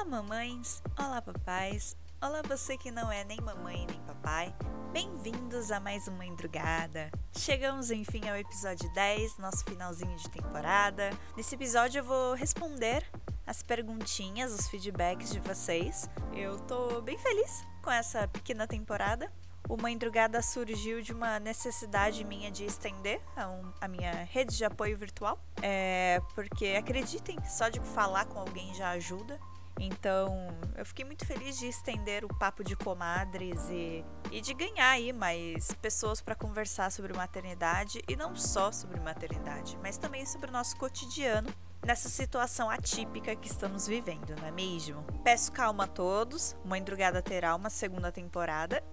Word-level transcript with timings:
Olá, 0.00 0.22
mamães! 0.22 0.82
Olá, 0.98 1.20
papais! 1.20 1.94
Olá, 2.22 2.40
você 2.48 2.78
que 2.78 2.90
não 2.90 3.12
é 3.12 3.22
nem 3.22 3.38
mamãe 3.38 3.86
nem 3.86 4.00
papai! 4.00 4.54
Bem-vindos 4.94 5.70
a 5.70 5.78
mais 5.78 6.08
uma 6.08 6.24
Endrugada! 6.24 7.10
Chegamos 7.36 7.90
enfim 7.90 8.26
ao 8.26 8.34
episódio 8.34 8.90
10, 8.94 9.36
nosso 9.36 9.62
finalzinho 9.62 10.16
de 10.16 10.30
temporada. 10.30 11.10
Nesse 11.36 11.54
episódio 11.54 11.98
eu 11.98 12.04
vou 12.04 12.32
responder 12.32 13.06
as 13.46 13.62
perguntinhas, 13.62 14.54
os 14.58 14.68
feedbacks 14.68 15.30
de 15.30 15.40
vocês. 15.40 16.08
Eu 16.32 16.58
tô 16.60 17.02
bem 17.02 17.18
feliz 17.18 17.62
com 17.82 17.90
essa 17.90 18.26
pequena 18.26 18.66
temporada. 18.66 19.30
O 19.68 19.76
Mãe 19.76 19.98
Drugada 19.98 20.40
surgiu 20.40 21.02
de 21.02 21.12
uma 21.12 21.38
necessidade 21.38 22.24
minha 22.24 22.50
de 22.50 22.64
estender 22.64 23.20
a, 23.36 23.50
um, 23.50 23.70
a 23.78 23.86
minha 23.86 24.24
rede 24.24 24.56
de 24.56 24.64
apoio 24.64 24.96
virtual. 24.96 25.38
É, 25.60 26.22
porque 26.34 26.68
acreditem, 26.68 27.38
só 27.44 27.68
de 27.68 27.80
falar 27.80 28.24
com 28.24 28.38
alguém 28.38 28.72
já 28.74 28.90
ajuda. 28.92 29.38
Então, 29.82 30.46
eu 30.76 30.84
fiquei 30.84 31.06
muito 31.06 31.24
feliz 31.24 31.58
de 31.58 31.66
estender 31.66 32.22
o 32.22 32.28
papo 32.28 32.62
de 32.62 32.76
comadres 32.76 33.66
e, 33.70 34.04
e 34.30 34.42
de 34.42 34.52
ganhar 34.52 34.90
aí 34.90 35.10
mais 35.10 35.72
pessoas 35.80 36.20
para 36.20 36.34
conversar 36.34 36.92
sobre 36.92 37.14
maternidade 37.14 38.02
e 38.06 38.14
não 38.14 38.36
só 38.36 38.70
sobre 38.70 39.00
maternidade, 39.00 39.78
mas 39.82 39.96
também 39.96 40.26
sobre 40.26 40.50
o 40.50 40.52
nosso 40.52 40.76
cotidiano 40.76 41.50
nessa 41.82 42.10
situação 42.10 42.68
atípica 42.68 43.34
que 43.34 43.48
estamos 43.48 43.86
vivendo, 43.86 44.38
não 44.38 44.48
é 44.48 44.50
mesmo? 44.50 45.02
Peço 45.24 45.50
calma 45.50 45.84
a 45.84 45.88
todos, 45.88 46.54
Mãe 46.62 46.82
Drugada 46.82 47.22
terá 47.22 47.54
uma 47.54 47.70
segunda 47.70 48.12
temporada. 48.12 48.84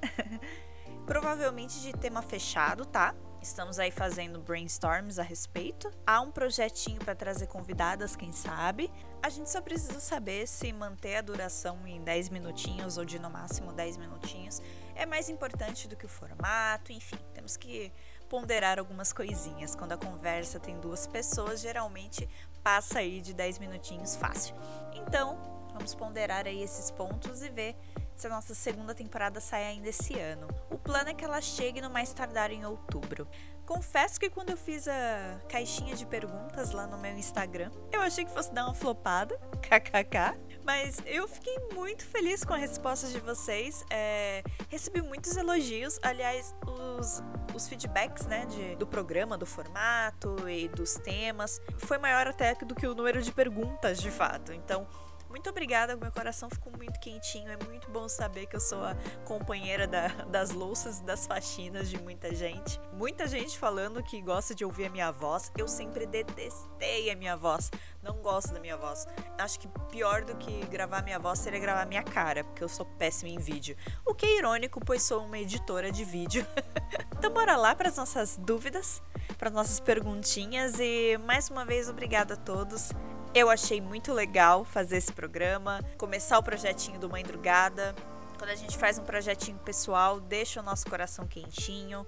Provavelmente 1.06 1.82
de 1.82 1.92
tema 1.92 2.22
fechado, 2.22 2.86
tá? 2.86 3.14
Estamos 3.48 3.80
aí 3.80 3.92
fazendo 3.92 4.40
brainstorms 4.42 5.18
a 5.18 5.24
respeito. 5.24 5.90
Há 6.06 6.20
um 6.20 6.30
projetinho 6.30 7.00
para 7.00 7.16
trazer 7.16 7.48
convidadas, 7.48 8.14
quem 8.14 8.34
sabe. 8.34 8.92
A 9.24 9.30
gente 9.30 9.50
só 9.50 9.62
precisa 9.62 10.02
saber 10.02 10.46
se 10.48 10.72
manter 10.74 11.16
a 11.16 11.22
duração 11.22 11.88
em 11.88 12.02
10 12.02 12.30
minutinhos 12.30 12.98
ou 12.98 13.06
de 13.06 13.18
no 13.18 13.30
máximo 13.30 13.72
10 13.72 13.98
minutinhos 13.98 14.62
é 14.98 15.06
mais 15.06 15.30
importante 15.30 15.88
do 15.88 15.96
que 15.96 16.06
o 16.06 16.10
formato, 16.10 16.92
enfim, 16.92 17.20
temos 17.34 17.56
que 17.56 17.92
ponderar 18.28 18.80
algumas 18.80 19.14
coisinhas. 19.14 19.76
Quando 19.76 19.94
a 19.94 19.98
conversa 19.98 20.60
tem 20.60 20.78
duas 20.80 21.08
pessoas, 21.08 21.62
geralmente 21.62 22.28
passa 22.62 23.00
aí 23.00 23.22
de 23.22 23.34
10 23.34 23.60
minutinhos 23.60 24.16
fácil. 24.16 24.56
Então, 24.94 25.40
vamos 25.72 25.96
ponderar 25.96 26.48
aí 26.48 26.62
esses 26.62 26.92
pontos 26.92 27.42
e 27.42 27.50
ver 27.50 27.78
se 28.18 28.28
a 28.28 28.30
nossa 28.30 28.56
segunda 28.56 28.96
temporada 28.96 29.40
sai 29.40 29.66
ainda 29.66 29.90
esse 29.90 30.18
ano. 30.20 30.48
O 30.72 30.78
plano 30.78 31.10
é 31.10 31.14
que 31.14 31.24
ela 31.24 31.40
chegue 31.40 31.80
no 31.80 31.90
mais 31.90 32.12
tardar 32.12 32.52
em 32.52 32.66
outubro. 32.66 33.28
Confesso 33.66 34.18
que 34.20 34.30
quando 34.30 34.50
eu 34.50 34.58
fiz 34.58 34.88
a 34.88 35.42
caixinha 35.50 35.94
de 35.94 36.06
perguntas 36.06 36.72
lá 36.72 36.88
no 36.88 36.98
meu 36.98 37.12
Instagram, 37.18 37.70
eu 37.92 38.02
achei 38.02 38.24
que 38.24 38.32
fosse 38.32 38.52
dar 38.54 38.64
uma 38.66 38.74
flopada, 38.74 39.38
kkk. 39.62 40.40
Mas 40.66 41.02
eu 41.06 41.28
fiquei 41.28 41.58
muito 41.74 42.06
feliz 42.06 42.44
com 42.44 42.54
a 42.54 42.58
resposta 42.58 43.08
de 43.08 43.20
vocês. 43.20 43.86
É, 43.90 44.42
recebi 44.70 45.02
muitos 45.02 45.36
elogios. 45.36 46.00
Aliás, 46.02 46.56
os, 46.66 47.22
os 47.54 47.68
feedbacks 47.68 48.26
né, 48.26 48.46
de, 48.46 48.76
do 48.78 48.88
programa, 48.88 49.38
do 49.38 49.46
formato 49.46 50.50
e 50.50 50.68
dos 50.70 50.96
temas 50.96 51.62
foi 51.78 51.98
maior 51.98 52.26
até 52.26 52.56
do 52.56 52.74
que 52.74 52.88
o 52.88 52.96
número 52.96 53.22
de 53.22 53.32
perguntas, 53.32 54.00
de 54.00 54.10
fato. 54.10 54.54
Então, 54.54 54.88
muito 55.30 55.50
obrigada, 55.50 55.96
meu 55.96 56.12
coração 56.12 56.50
ficou 56.50 56.74
muito 56.76 57.00
quentinho. 57.00 57.50
É 57.50 57.58
muito 57.66 57.90
bom 57.92 58.08
saber 58.08 58.46
que 58.48 58.56
eu 58.56 58.60
sou 58.60 58.84
a 58.84 58.96
companheira 59.26 59.88
da, 59.88 60.08
das 60.30 60.52
louças 60.52 61.00
e 61.00 61.04
das 61.04 61.28
faxinas 61.28 61.90
de 61.90 62.02
muita 62.02 62.34
gente. 62.34 62.80
Muita 62.94 63.28
gente 63.28 63.58
falando 63.58 64.02
que 64.04 64.22
gosta 64.22 64.56
de 64.56 64.64
ouvir 64.64 64.86
a 64.86 64.90
minha 64.90 65.12
voz. 65.12 65.52
Eu 65.58 65.68
sempre 65.68 66.06
detestei 66.06 67.12
a 67.12 67.16
minha 67.16 67.36
voz. 67.36 67.72
Não 68.02 68.16
gosto 68.22 68.54
da 68.54 68.60
minha 68.60 68.78
voz. 68.78 69.06
Acho 69.38 69.60
que 69.60 69.68
pior 69.92 70.24
do 70.24 70.36
que 70.38 70.66
gravar 70.68 71.04
minha 71.04 71.20
voz 71.20 71.40
seria 71.40 71.60
gravar 71.60 71.86
minha 71.86 72.04
cara, 72.04 72.44
porque 72.44 72.64
eu 72.64 72.70
sou 72.70 72.86
péssima 72.86 73.30
em 73.30 73.40
vídeo. 73.40 73.76
O 74.06 74.14
que 74.14 74.26
é 74.26 74.38
irônico, 74.38 74.80
pois 74.84 75.04
sou 75.04 75.26
uma 75.26 75.38
editora 75.38 75.92
de 75.92 76.04
vídeo. 76.06 76.46
então 77.18 77.32
bora 77.32 77.56
lá 77.56 77.76
para 77.76 77.90
as 77.90 77.98
nossas 77.98 78.38
dúvidas, 78.38 79.02
para 79.38 79.50
as 79.50 79.54
nossas 79.54 79.80
perguntinhas 79.80 80.80
e 80.80 81.18
mais 81.18 81.50
uma 81.50 81.66
vez 81.66 81.90
obrigada 81.90 82.36
a 82.36 82.38
todos. 82.38 82.92
Eu 83.40 83.52
achei 83.52 83.80
muito 83.80 84.14
legal 84.14 84.66
fazer 84.66 84.98
esse 84.98 85.14
programa, 85.14 85.80
começar 85.96 86.40
o 86.40 86.44
projetinho 86.44 87.00
do 87.00 87.08
Mãe 87.08 87.24
Drugada. 87.24 87.94
Quando 88.36 88.50
a 88.50 88.56
gente 88.56 88.76
faz 88.76 88.98
um 88.98 89.04
projetinho 89.04 89.60
pessoal, 89.60 90.20
deixa 90.20 90.60
o 90.60 90.64
nosso 90.64 90.90
coração 90.90 91.28
quentinho. 91.28 92.04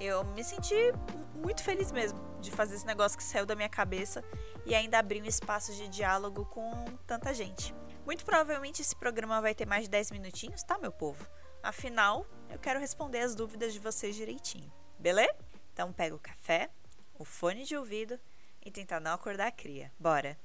Eu 0.00 0.22
me 0.26 0.44
senti 0.44 0.76
muito 1.34 1.64
feliz 1.64 1.90
mesmo 1.90 2.20
de 2.40 2.52
fazer 2.52 2.76
esse 2.76 2.86
negócio 2.86 3.18
que 3.18 3.24
saiu 3.24 3.44
da 3.44 3.56
minha 3.56 3.68
cabeça 3.68 4.22
e 4.64 4.72
ainda 4.72 5.00
abrir 5.00 5.20
um 5.20 5.26
espaço 5.26 5.74
de 5.74 5.88
diálogo 5.88 6.44
com 6.44 6.84
tanta 7.04 7.34
gente. 7.34 7.74
Muito 8.06 8.24
provavelmente 8.24 8.80
esse 8.80 8.94
programa 8.94 9.40
vai 9.40 9.56
ter 9.56 9.66
mais 9.66 9.86
de 9.86 9.90
10 9.90 10.12
minutinhos, 10.12 10.62
tá, 10.62 10.78
meu 10.78 10.92
povo? 10.92 11.26
Afinal, 11.64 12.24
eu 12.48 12.60
quero 12.60 12.78
responder 12.78 13.18
as 13.18 13.34
dúvidas 13.34 13.72
de 13.72 13.80
vocês 13.80 14.14
direitinho, 14.14 14.72
beleza? 14.96 15.34
Então 15.72 15.92
pega 15.92 16.14
o 16.14 16.20
café, 16.20 16.70
o 17.18 17.24
fone 17.24 17.64
de 17.64 17.76
ouvido 17.76 18.20
e 18.64 18.70
tentar 18.70 19.00
não 19.00 19.12
acordar 19.12 19.48
a 19.48 19.52
cria. 19.52 19.90
Bora! 19.98 20.38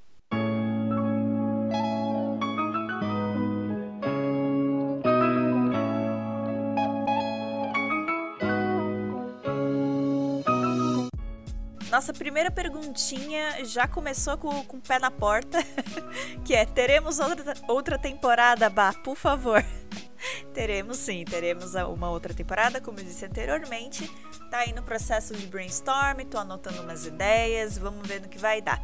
Nossa 12.06 12.20
primeira 12.20 12.52
perguntinha 12.52 13.64
já 13.64 13.88
começou 13.88 14.38
com, 14.38 14.62
com 14.66 14.76
o 14.76 14.80
pé 14.80 14.96
na 15.00 15.10
porta, 15.10 15.58
que 16.46 16.54
é: 16.54 16.64
teremos 16.64 17.18
outra, 17.18 17.52
outra 17.66 17.98
temporada, 17.98 18.70
Bah, 18.70 18.92
por 18.92 19.16
favor. 19.16 19.60
teremos 20.54 20.98
sim, 20.98 21.24
teremos 21.24 21.74
uma 21.74 22.08
outra 22.08 22.32
temporada, 22.32 22.80
como 22.80 23.00
eu 23.00 23.04
disse 23.04 23.24
anteriormente. 23.24 24.08
Tá 24.48 24.58
aí 24.58 24.72
no 24.72 24.84
processo 24.84 25.34
de 25.34 25.48
brainstorm, 25.48 26.20
tô 26.30 26.38
anotando 26.38 26.80
umas 26.80 27.06
ideias, 27.06 27.76
vamos 27.76 28.06
ver 28.06 28.22
no 28.22 28.28
que 28.28 28.38
vai 28.38 28.62
dar. 28.62 28.80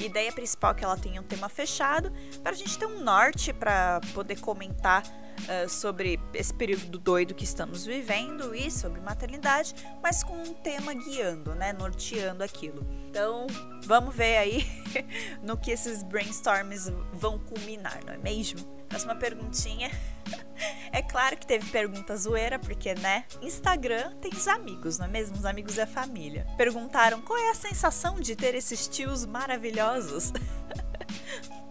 Ideia 0.00 0.30
principal 0.30 0.70
é 0.70 0.74
que 0.74 0.84
ela 0.84 0.96
tenha 0.96 1.20
um 1.20 1.24
tema 1.24 1.48
fechado, 1.48 2.12
para 2.44 2.52
a 2.52 2.54
gente 2.54 2.78
ter 2.78 2.86
um 2.86 3.00
norte 3.00 3.52
para 3.52 4.00
poder 4.14 4.38
comentar 4.38 5.02
uh, 5.42 5.68
sobre 5.68 6.18
esse 6.34 6.52
período 6.52 6.98
doido 6.98 7.34
que 7.34 7.44
estamos 7.44 7.84
vivendo 7.84 8.54
e 8.54 8.70
sobre 8.70 9.00
maternidade, 9.00 9.74
mas 10.02 10.22
com 10.22 10.34
um 10.34 10.54
tema 10.54 10.94
guiando, 10.94 11.54
né, 11.54 11.72
norteando 11.72 12.42
aquilo. 12.42 12.86
Então, 13.08 13.46
vamos 13.84 14.14
ver 14.14 14.38
aí 14.38 14.66
no 15.42 15.56
que 15.56 15.70
esses 15.70 16.02
brainstorms 16.02 16.90
vão 17.12 17.38
culminar, 17.38 18.00
não 18.06 18.14
é 18.14 18.18
mesmo? 18.18 18.60
Próxima 18.88 19.14
perguntinha. 19.14 19.90
É 20.92 21.02
claro 21.02 21.36
que 21.36 21.46
teve 21.46 21.68
pergunta 21.70 22.14
zoeira, 22.16 22.58
porque, 22.58 22.94
né? 22.94 23.24
Instagram 23.40 24.12
tem 24.20 24.30
os 24.30 24.46
amigos, 24.46 24.98
não 24.98 25.06
é 25.06 25.08
mesmo? 25.08 25.36
Os 25.36 25.44
amigos 25.44 25.76
é 25.78 25.86
família. 25.86 26.46
Perguntaram 26.56 27.20
qual 27.22 27.38
é 27.38 27.50
a 27.50 27.54
sensação 27.54 28.20
de 28.20 28.36
ter 28.36 28.54
esses 28.54 28.86
tios 28.86 29.24
maravilhosos. 29.24 30.32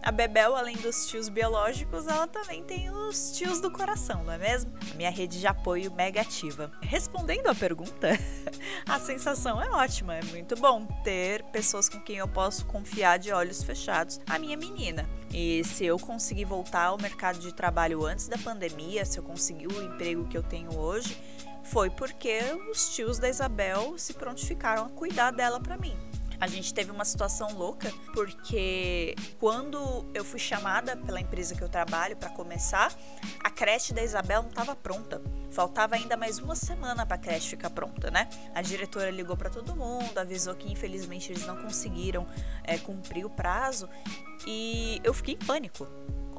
A 0.02 0.10
Bebel, 0.10 0.56
além 0.56 0.76
dos 0.76 1.06
tios 1.06 1.28
biológicos, 1.28 2.08
ela 2.08 2.26
também 2.26 2.64
tem 2.64 2.90
os 2.90 3.30
tios 3.32 3.60
do 3.60 3.70
coração, 3.70 4.24
não 4.24 4.32
é 4.32 4.38
mesmo? 4.38 4.72
A 4.90 4.94
minha 4.96 5.10
rede 5.10 5.38
de 5.38 5.46
apoio 5.46 5.92
mega 5.92 6.20
ativa. 6.20 6.72
Respondendo 6.82 7.46
à 7.46 7.54
pergunta, 7.54 8.08
a 8.84 8.98
sensação 8.98 9.62
é 9.62 9.70
ótima, 9.70 10.16
é 10.16 10.22
muito 10.24 10.56
bom 10.56 10.84
ter 11.04 11.44
pessoas 11.44 11.88
com 11.88 12.00
quem 12.00 12.16
eu 12.16 12.26
posso 12.26 12.66
confiar 12.66 13.16
de 13.16 13.30
olhos 13.30 13.62
fechados. 13.62 14.20
A 14.28 14.40
minha 14.40 14.56
menina. 14.56 15.08
E 15.32 15.62
se 15.64 15.84
eu 15.84 15.96
conseguir 15.98 16.46
voltar 16.46 16.86
ao 16.86 16.98
mercado 16.98 17.38
de 17.38 17.54
trabalho 17.54 18.04
antes 18.04 18.26
da 18.26 18.36
pandemia, 18.36 19.04
se 19.04 19.18
eu 19.18 19.22
conseguir 19.22 19.68
o 19.68 19.82
emprego 19.82 20.26
que 20.26 20.36
eu 20.36 20.42
tenho 20.42 20.76
hoje, 20.76 21.16
foi 21.62 21.88
porque 21.90 22.40
os 22.70 22.94
tios 22.94 23.20
da 23.20 23.28
Isabel 23.28 23.94
se 23.96 24.14
prontificaram 24.14 24.86
a 24.86 24.88
cuidar 24.88 25.30
dela 25.30 25.60
para 25.60 25.78
mim. 25.78 25.96
A 26.42 26.48
gente 26.48 26.74
teve 26.74 26.90
uma 26.90 27.04
situação 27.04 27.56
louca, 27.56 27.88
porque 28.12 29.14
quando 29.38 30.04
eu 30.12 30.24
fui 30.24 30.40
chamada 30.40 30.96
pela 30.96 31.20
empresa 31.20 31.54
que 31.54 31.62
eu 31.62 31.68
trabalho 31.68 32.16
para 32.16 32.30
começar, 32.30 32.92
a 33.44 33.48
creche 33.48 33.94
da 33.94 34.02
Isabel 34.02 34.42
não 34.42 34.48
estava 34.48 34.74
pronta. 34.74 35.22
Faltava 35.52 35.94
ainda 35.94 36.16
mais 36.16 36.40
uma 36.40 36.56
semana 36.56 37.06
para 37.06 37.14
a 37.14 37.18
creche 37.18 37.50
ficar 37.50 37.70
pronta, 37.70 38.10
né? 38.10 38.28
A 38.56 38.60
diretora 38.60 39.08
ligou 39.08 39.36
para 39.36 39.50
todo 39.50 39.76
mundo, 39.76 40.18
avisou 40.18 40.56
que 40.56 40.68
infelizmente 40.68 41.30
eles 41.30 41.46
não 41.46 41.62
conseguiram 41.62 42.26
é, 42.64 42.76
cumprir 42.76 43.24
o 43.24 43.30
prazo 43.30 43.88
e 44.44 45.00
eu 45.04 45.14
fiquei 45.14 45.34
em 45.34 45.46
pânico 45.46 45.86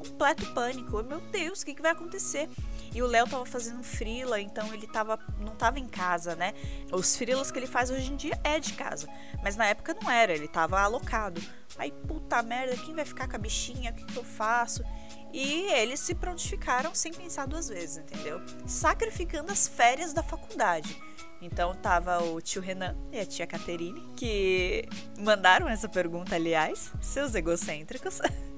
completo 0.04 0.46
pânico. 0.52 1.02
Meu 1.02 1.20
Deus, 1.32 1.62
o 1.62 1.64
que, 1.64 1.74
que 1.74 1.82
vai 1.82 1.92
acontecer? 1.92 2.48
E 2.94 3.02
o 3.02 3.06
Léo 3.06 3.26
tava 3.26 3.44
fazendo 3.44 3.82
frila, 3.82 4.40
então 4.40 4.72
ele 4.72 4.86
tava, 4.86 5.18
não 5.40 5.56
tava 5.56 5.80
em 5.80 5.88
casa, 5.88 6.36
né? 6.36 6.54
Os 6.92 7.16
frilas 7.16 7.50
que 7.50 7.58
ele 7.58 7.66
faz 7.66 7.90
hoje 7.90 8.12
em 8.12 8.16
dia 8.16 8.38
é 8.44 8.60
de 8.60 8.72
casa, 8.74 9.08
mas 9.42 9.56
na 9.56 9.66
época 9.66 9.96
não 10.00 10.08
era, 10.08 10.32
ele 10.32 10.46
tava 10.46 10.80
alocado. 10.80 11.42
Aí, 11.76 11.90
puta 12.06 12.40
merda, 12.42 12.76
quem 12.76 12.94
vai 12.94 13.04
ficar 13.04 13.28
com 13.28 13.34
a 13.34 13.38
bichinha? 13.38 13.90
O 13.90 13.94
que, 13.94 14.04
que 14.04 14.16
eu 14.16 14.22
faço? 14.24 14.84
E 15.32 15.64
eles 15.72 15.98
se 15.98 16.14
prontificaram 16.14 16.94
sem 16.94 17.12
pensar 17.12 17.46
duas 17.48 17.68
vezes, 17.68 17.96
entendeu? 17.96 18.40
Sacrificando 18.64 19.50
as 19.50 19.66
férias 19.66 20.12
da 20.12 20.22
faculdade. 20.22 20.96
Então 21.42 21.74
tava 21.74 22.22
o 22.22 22.40
tio 22.40 22.62
Renan 22.62 22.96
e 23.10 23.18
a 23.18 23.26
tia 23.26 23.44
Caterine, 23.44 24.00
que 24.16 24.88
mandaram 25.18 25.68
essa 25.68 25.88
pergunta, 25.88 26.36
aliás, 26.36 26.92
seus 27.00 27.34
egocêntricos. 27.34 28.20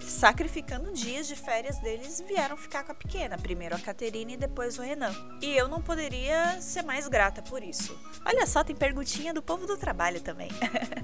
sacrificando 0.00 0.92
dias 0.92 1.26
de 1.26 1.34
férias 1.34 1.78
deles, 1.78 2.22
vieram 2.26 2.56
ficar 2.56 2.84
com 2.84 2.92
a 2.92 2.94
pequena. 2.94 3.36
Primeiro 3.38 3.74
a 3.74 3.78
Caterina 3.78 4.32
e 4.32 4.36
depois 4.36 4.78
o 4.78 4.82
Renan. 4.82 5.14
E 5.40 5.56
eu 5.56 5.68
não 5.68 5.82
poderia 5.82 6.60
ser 6.60 6.82
mais 6.82 7.08
grata 7.08 7.42
por 7.42 7.62
isso. 7.62 7.98
Olha 8.24 8.46
só, 8.46 8.62
tem 8.62 8.76
perguntinha 8.76 9.32
do 9.34 9.42
povo 9.42 9.66
do 9.66 9.76
trabalho 9.76 10.20
também. 10.20 10.48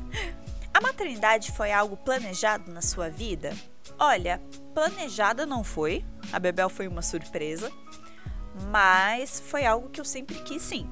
a 0.72 0.80
maternidade 0.80 1.52
foi 1.52 1.72
algo 1.72 1.96
planejado 1.96 2.70
na 2.70 2.82
sua 2.82 3.08
vida? 3.08 3.54
Olha, 3.98 4.40
planejada 4.74 5.44
não 5.44 5.64
foi. 5.64 6.04
A 6.32 6.38
Bebel 6.38 6.68
foi 6.68 6.86
uma 6.86 7.02
surpresa. 7.02 7.70
Mas 8.68 9.40
foi 9.40 9.64
algo 9.64 9.88
que 9.88 10.00
eu 10.00 10.04
sempre 10.04 10.40
quis 10.42 10.62
sim. 10.62 10.88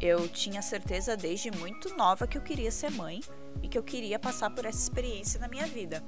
Eu 0.00 0.28
tinha 0.28 0.60
certeza 0.60 1.16
desde 1.16 1.50
muito 1.50 1.96
nova 1.96 2.26
que 2.26 2.36
eu 2.36 2.42
queria 2.42 2.70
ser 2.70 2.90
mãe 2.90 3.20
e 3.62 3.68
que 3.68 3.78
eu 3.78 3.82
queria 3.82 4.18
passar 4.18 4.50
por 4.50 4.64
essa 4.64 4.78
experiência 4.78 5.40
na 5.40 5.48
minha 5.48 5.66
vida. 5.66 6.02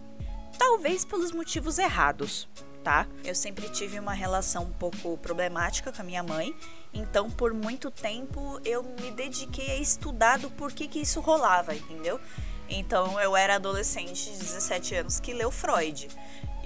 Talvez 0.58 1.04
pelos 1.04 1.32
motivos 1.32 1.78
errados, 1.78 2.48
tá? 2.82 3.06
Eu 3.25 3.34
sempre 3.34 3.69
tive 3.69 3.98
uma 3.98 4.12
relação 4.12 4.64
um 4.64 4.72
pouco 4.72 5.19
problemática 5.19 5.93
com 5.93 6.02
a 6.02 6.04
minha 6.04 6.22
mãe, 6.22 6.54
então 6.94 7.31
por 7.31 7.52
muito 7.52 7.90
tempo 7.90 8.60
eu 8.64 8.82
me 8.82 9.10
dediquei 9.10 9.72
a 9.72 9.76
estudar 9.76 10.38
do 10.38 10.50
porquê 10.50 10.87
que 10.87 11.00
isso 11.00 11.20
rolava, 11.20 11.75
entendeu? 11.75 12.20
Então 12.69 13.20
eu 13.20 13.37
era 13.37 13.56
adolescente 13.56 14.31
de 14.31 14.38
17 14.38 14.94
anos 14.94 15.20
que 15.20 15.32
leu 15.32 15.50
Freud. 15.50 16.08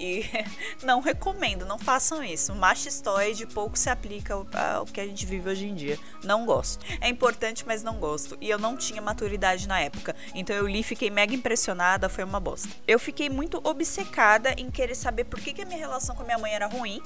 E 0.01 0.25
não 0.81 0.99
recomendo, 0.99 1.63
não 1.63 1.77
façam 1.77 2.23
isso. 2.23 2.55
Machistoide 2.55 3.45
pouco 3.45 3.77
se 3.77 3.87
aplica 3.87 4.33
ao, 4.33 4.85
que 4.85 4.99
a 4.99 5.05
gente 5.05 5.27
vive 5.27 5.47
hoje 5.47 5.67
em 5.67 5.75
dia. 5.75 5.99
Não 6.23 6.43
gosto. 6.43 6.83
É 6.99 7.07
importante, 7.07 7.63
mas 7.67 7.83
não 7.83 7.99
gosto. 7.99 8.35
E 8.41 8.49
eu 8.49 8.57
não 8.57 8.75
tinha 8.75 8.99
maturidade 8.99 9.67
na 9.67 9.79
época. 9.79 10.15
Então 10.33 10.55
eu 10.55 10.67
li, 10.67 10.81
fiquei 10.81 11.11
mega 11.11 11.35
impressionada, 11.35 12.09
foi 12.09 12.23
uma 12.23 12.39
bosta. 12.39 12.67
Eu 12.87 12.97
fiquei 12.97 13.29
muito 13.29 13.61
obcecada 13.63 14.55
em 14.57 14.71
querer 14.71 14.95
saber 14.95 15.25
por 15.25 15.39
que, 15.39 15.53
que 15.53 15.61
a 15.61 15.65
minha 15.65 15.77
relação 15.77 16.15
com 16.15 16.23
a 16.23 16.25
minha 16.25 16.39
mãe 16.39 16.51
era 16.51 16.65
ruim. 16.65 16.99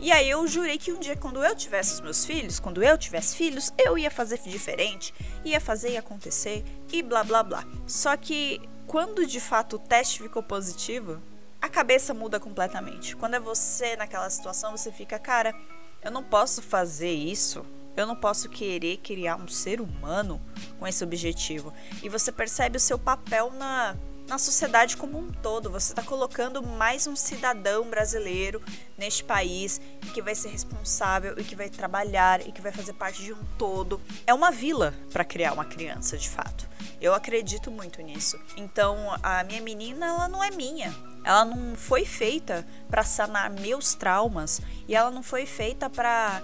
E 0.00 0.10
aí 0.10 0.28
eu 0.28 0.44
jurei 0.48 0.78
que 0.78 0.92
um 0.92 0.98
dia, 0.98 1.14
quando 1.14 1.44
eu 1.44 1.54
tivesse 1.54 1.94
os 1.94 2.00
meus 2.00 2.24
filhos, 2.24 2.58
quando 2.58 2.82
eu 2.82 2.98
tivesse 2.98 3.36
filhos, 3.36 3.72
eu 3.78 3.96
ia 3.96 4.10
fazer 4.10 4.40
diferente, 4.44 5.14
ia 5.44 5.60
fazer 5.60 5.92
e 5.92 5.96
acontecer 5.96 6.64
e 6.92 7.04
blá 7.04 7.22
blá 7.22 7.44
blá. 7.44 7.64
Só 7.86 8.16
que 8.16 8.60
quando 8.88 9.24
de 9.24 9.38
fato 9.38 9.76
o 9.76 9.78
teste 9.78 10.20
ficou 10.20 10.42
positivo, 10.42 11.22
a 11.62 11.68
cabeça 11.68 12.12
muda 12.12 12.40
completamente. 12.40 13.14
Quando 13.14 13.34
é 13.34 13.40
você 13.40 13.94
naquela 13.94 14.28
situação, 14.28 14.76
você 14.76 14.90
fica, 14.90 15.16
cara, 15.16 15.54
eu 16.02 16.10
não 16.10 16.24
posso 16.24 16.60
fazer 16.60 17.12
isso. 17.12 17.64
Eu 17.96 18.04
não 18.04 18.16
posso 18.16 18.48
querer 18.48 18.96
criar 18.96 19.36
um 19.36 19.46
ser 19.46 19.80
humano 19.80 20.40
com 20.78 20.86
esse 20.88 21.04
objetivo. 21.04 21.72
E 22.02 22.08
você 22.08 22.32
percebe 22.32 22.78
o 22.78 22.80
seu 22.80 22.98
papel 22.98 23.52
na, 23.52 23.94
na 24.26 24.38
sociedade 24.38 24.96
como 24.96 25.18
um 25.18 25.30
todo. 25.30 25.70
Você 25.70 25.92
está 25.92 26.02
colocando 26.02 26.66
mais 26.66 27.06
um 27.06 27.14
cidadão 27.14 27.88
brasileiro 27.88 28.60
neste 28.98 29.22
país 29.22 29.80
que 30.12 30.22
vai 30.22 30.34
ser 30.34 30.48
responsável 30.48 31.38
e 31.38 31.44
que 31.44 31.54
vai 31.54 31.68
trabalhar 31.68 32.40
e 32.46 32.50
que 32.50 32.60
vai 32.60 32.72
fazer 32.72 32.94
parte 32.94 33.22
de 33.22 33.32
um 33.32 33.44
todo. 33.56 34.00
É 34.26 34.34
uma 34.34 34.50
vila 34.50 34.94
para 35.12 35.24
criar 35.24 35.52
uma 35.52 35.64
criança, 35.64 36.18
de 36.18 36.28
fato. 36.28 36.68
Eu 37.00 37.14
acredito 37.14 37.70
muito 37.70 38.02
nisso. 38.02 38.40
Então, 38.56 38.96
a 39.22 39.44
minha 39.44 39.60
menina, 39.60 40.06
ela 40.06 40.28
não 40.28 40.42
é 40.42 40.50
minha. 40.50 41.11
Ela 41.24 41.44
não 41.44 41.76
foi 41.76 42.04
feita 42.04 42.66
para 42.90 43.04
sanar 43.04 43.50
meus 43.50 43.94
traumas 43.94 44.60
e 44.88 44.94
ela 44.94 45.10
não 45.10 45.22
foi 45.22 45.46
feita 45.46 45.88
para 45.88 46.42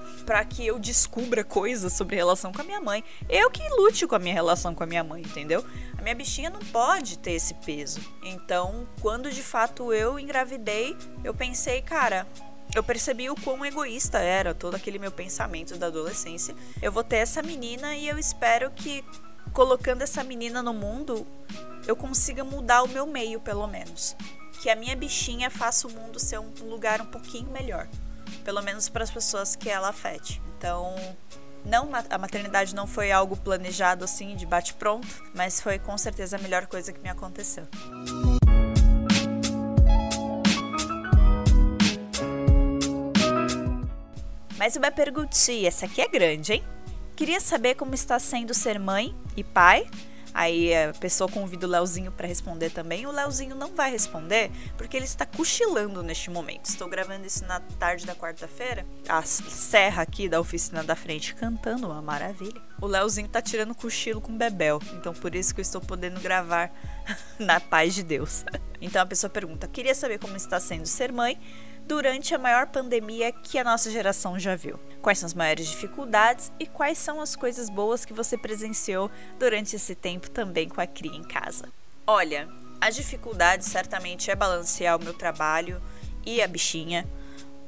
que 0.49 0.67
eu 0.67 0.79
descubra 0.79 1.43
coisas 1.43 1.93
sobre 1.93 2.17
relação 2.17 2.53
com 2.53 2.61
a 2.61 2.65
minha 2.65 2.81
mãe. 2.81 3.03
Eu 3.29 3.51
que 3.51 3.63
lute 3.71 4.07
com 4.07 4.15
a 4.15 4.19
minha 4.19 4.35
relação 4.35 4.75
com 4.75 4.85
a 4.85 4.87
minha 4.87 5.03
mãe, 5.03 5.23
entendeu? 5.23 5.65
A 5.99 6.03
minha 6.03 6.15
bichinha 6.15 6.49
não 6.49 6.61
pode 6.61 7.19
ter 7.19 7.33
esse 7.33 7.55
peso. 7.55 8.01
Então, 8.23 8.87
quando 9.01 9.31
de 9.33 9.43
fato 9.43 9.93
eu 9.93 10.19
engravidei, 10.19 10.97
eu 11.25 11.35
pensei, 11.35 11.83
cara, 11.83 12.27
eu 12.75 12.85
percebi 12.85 13.29
o 13.29 13.35
quão 13.35 13.65
egoísta 13.67 14.19
era 14.19 14.55
todo 14.55 14.77
aquele 14.77 14.99
meu 14.99 15.11
pensamento 15.11 15.77
da 15.77 15.89
adolescência. 15.89 16.55
Eu 16.81 16.93
vou 16.93 17.03
ter 17.03 17.17
essa 17.17 17.43
menina 17.43 17.97
e 17.97 18.09
eu 18.09 18.17
espero 18.17 18.71
que 18.71 19.05
colocando 19.53 20.03
essa 20.03 20.23
menina 20.23 20.63
no 20.63 20.73
mundo, 20.73 21.27
eu 21.87 21.97
consiga 21.97 22.45
mudar 22.45 22.83
o 22.83 22.89
meu 22.89 23.07
meio, 23.07 23.41
pelo 23.41 23.67
menos 23.67 24.15
que 24.61 24.69
a 24.69 24.77
minha 24.77 24.97
bichinha 24.97 25.51
faça 25.51 25.87
o 25.87 25.91
mundo 25.91 26.19
ser 26.19 26.39
um 26.39 26.51
lugar 26.63 27.01
um 27.01 27.07
pouquinho 27.07 27.51
melhor, 27.51 27.89
pelo 28.45 28.61
menos 28.63 28.89
para 28.89 29.05
as 29.05 29.11
pessoas 29.11 29.55
que 29.55 29.71
ela 29.71 29.89
afete. 29.89 30.43
Então, 30.57 30.95
não 31.65 31.91
a 32.11 32.19
maternidade 32.19 32.75
não 32.75 32.87
foi 32.87 33.13
algo 33.13 33.37
planejado 33.37 34.05
assim 34.05 34.35
de 34.35 34.45
bate 34.45 34.75
pronto, 34.75 35.07
mas 35.35 35.61
foi 35.61 35.79
com 35.79 35.97
certeza 35.97 36.37
a 36.37 36.41
melhor 36.41 36.67
coisa 36.67 36.93
que 36.93 37.01
me 37.01 37.09
aconteceu. 37.09 37.67
Mais 44.57 44.75
uma 44.75 44.91
perguntinha, 44.91 45.69
essa 45.69 45.87
aqui 45.87 46.01
é 46.01 46.09
grande, 46.09 46.55
hein? 46.55 46.65
Queria 47.15 47.41
saber 47.41 47.75
como 47.77 47.95
está 47.95 48.19
sendo 48.19 48.53
ser 48.53 48.79
mãe 48.79 49.15
e 49.37 49.45
pai 49.45 49.89
Aí 50.35 50.75
a 50.75 50.93
pessoa 50.93 51.31
convida 51.31 51.67
o 51.67 51.71
Leozinho 51.71 52.13
para 52.13 52.27
responder 52.27 52.71
também. 52.71 53.07
O 53.07 53.11
Leozinho 53.11 53.55
não 53.55 53.75
vai 53.75 53.91
responder 53.91 54.51
porque 54.77 54.97
ele 54.97 55.07
está 55.07 55.27
cochilando 55.27 56.03
neste 56.03 56.31
momento. 56.31 56.67
Estou 56.67 56.89
gravando 56.89 57.27
isso 57.27 57.45
na 57.45 57.61
tarde 57.61 58.07
da 58.07 58.15
quarta-feira. 58.15 58.87
A 59.09 59.23
serra 59.23 60.03
aqui 60.03 60.29
da 60.29 60.41
oficina 60.41 60.83
da 60.83 60.95
frente 60.95 61.35
cantando, 61.35 61.87
uma 61.87 62.03
maravilha. 62.03 62.61
O 62.81 62.87
Leozinho 62.87 63.29
tá 63.29 63.43
tirando 63.43 63.75
cochilo 63.75 64.21
com 64.21 64.37
Bebel. 64.37 64.81
Então 64.95 65.13
por 65.13 65.35
isso 65.35 65.55
que 65.55 65.61
eu 65.61 65.63
estou 65.63 65.81
podendo 65.81 66.21
gravar 66.21 66.73
na 67.39 67.61
paz 67.61 67.95
de 67.95 68.03
Deus. 68.03 68.45
Então 68.81 69.03
a 69.03 69.07
pessoa 69.07 69.29
pergunta: 69.29 69.67
"Queria 69.67 69.93
saber 69.93 70.21
como 70.21 70.37
está 70.37 70.61
sendo 70.61 70.87
ser 70.87 71.11
mãe?" 71.11 71.37
Durante 71.89 72.35
a 72.35 72.39
maior 72.39 72.67
pandemia 72.67 73.33
que 73.33 73.59
a 73.59 73.65
nossa 73.65 73.91
geração 73.91 74.39
já 74.39 74.55
viu. 74.55 74.79
Quais 75.01 75.19
são 75.19 75.27
as 75.27 75.33
maiores 75.33 75.67
dificuldades 75.67 76.53
e 76.61 76.67
quais 76.67 76.99
são 76.99 77.19
as 77.19 77.35
coisas 77.35 77.71
boas 77.71 78.05
que 78.05 78.13
você 78.13 78.37
presenciou 78.37 79.11
durante 79.39 79.75
esse 79.75 79.95
tempo 79.95 80.29
também 80.31 80.69
com 80.69 80.83
a 80.83 80.87
cria 80.87 81.17
em 81.17 81.25
casa? 81.25 81.73
Olha, 82.07 82.47
a 82.79 82.91
dificuldade 82.91 83.65
certamente 83.65 84.31
é 84.31 84.37
balancear 84.37 84.99
o 84.99 85.03
meu 85.03 85.15
trabalho 85.15 85.81
e 86.27 86.43
a 86.43 86.47
bichinha. 86.47 87.09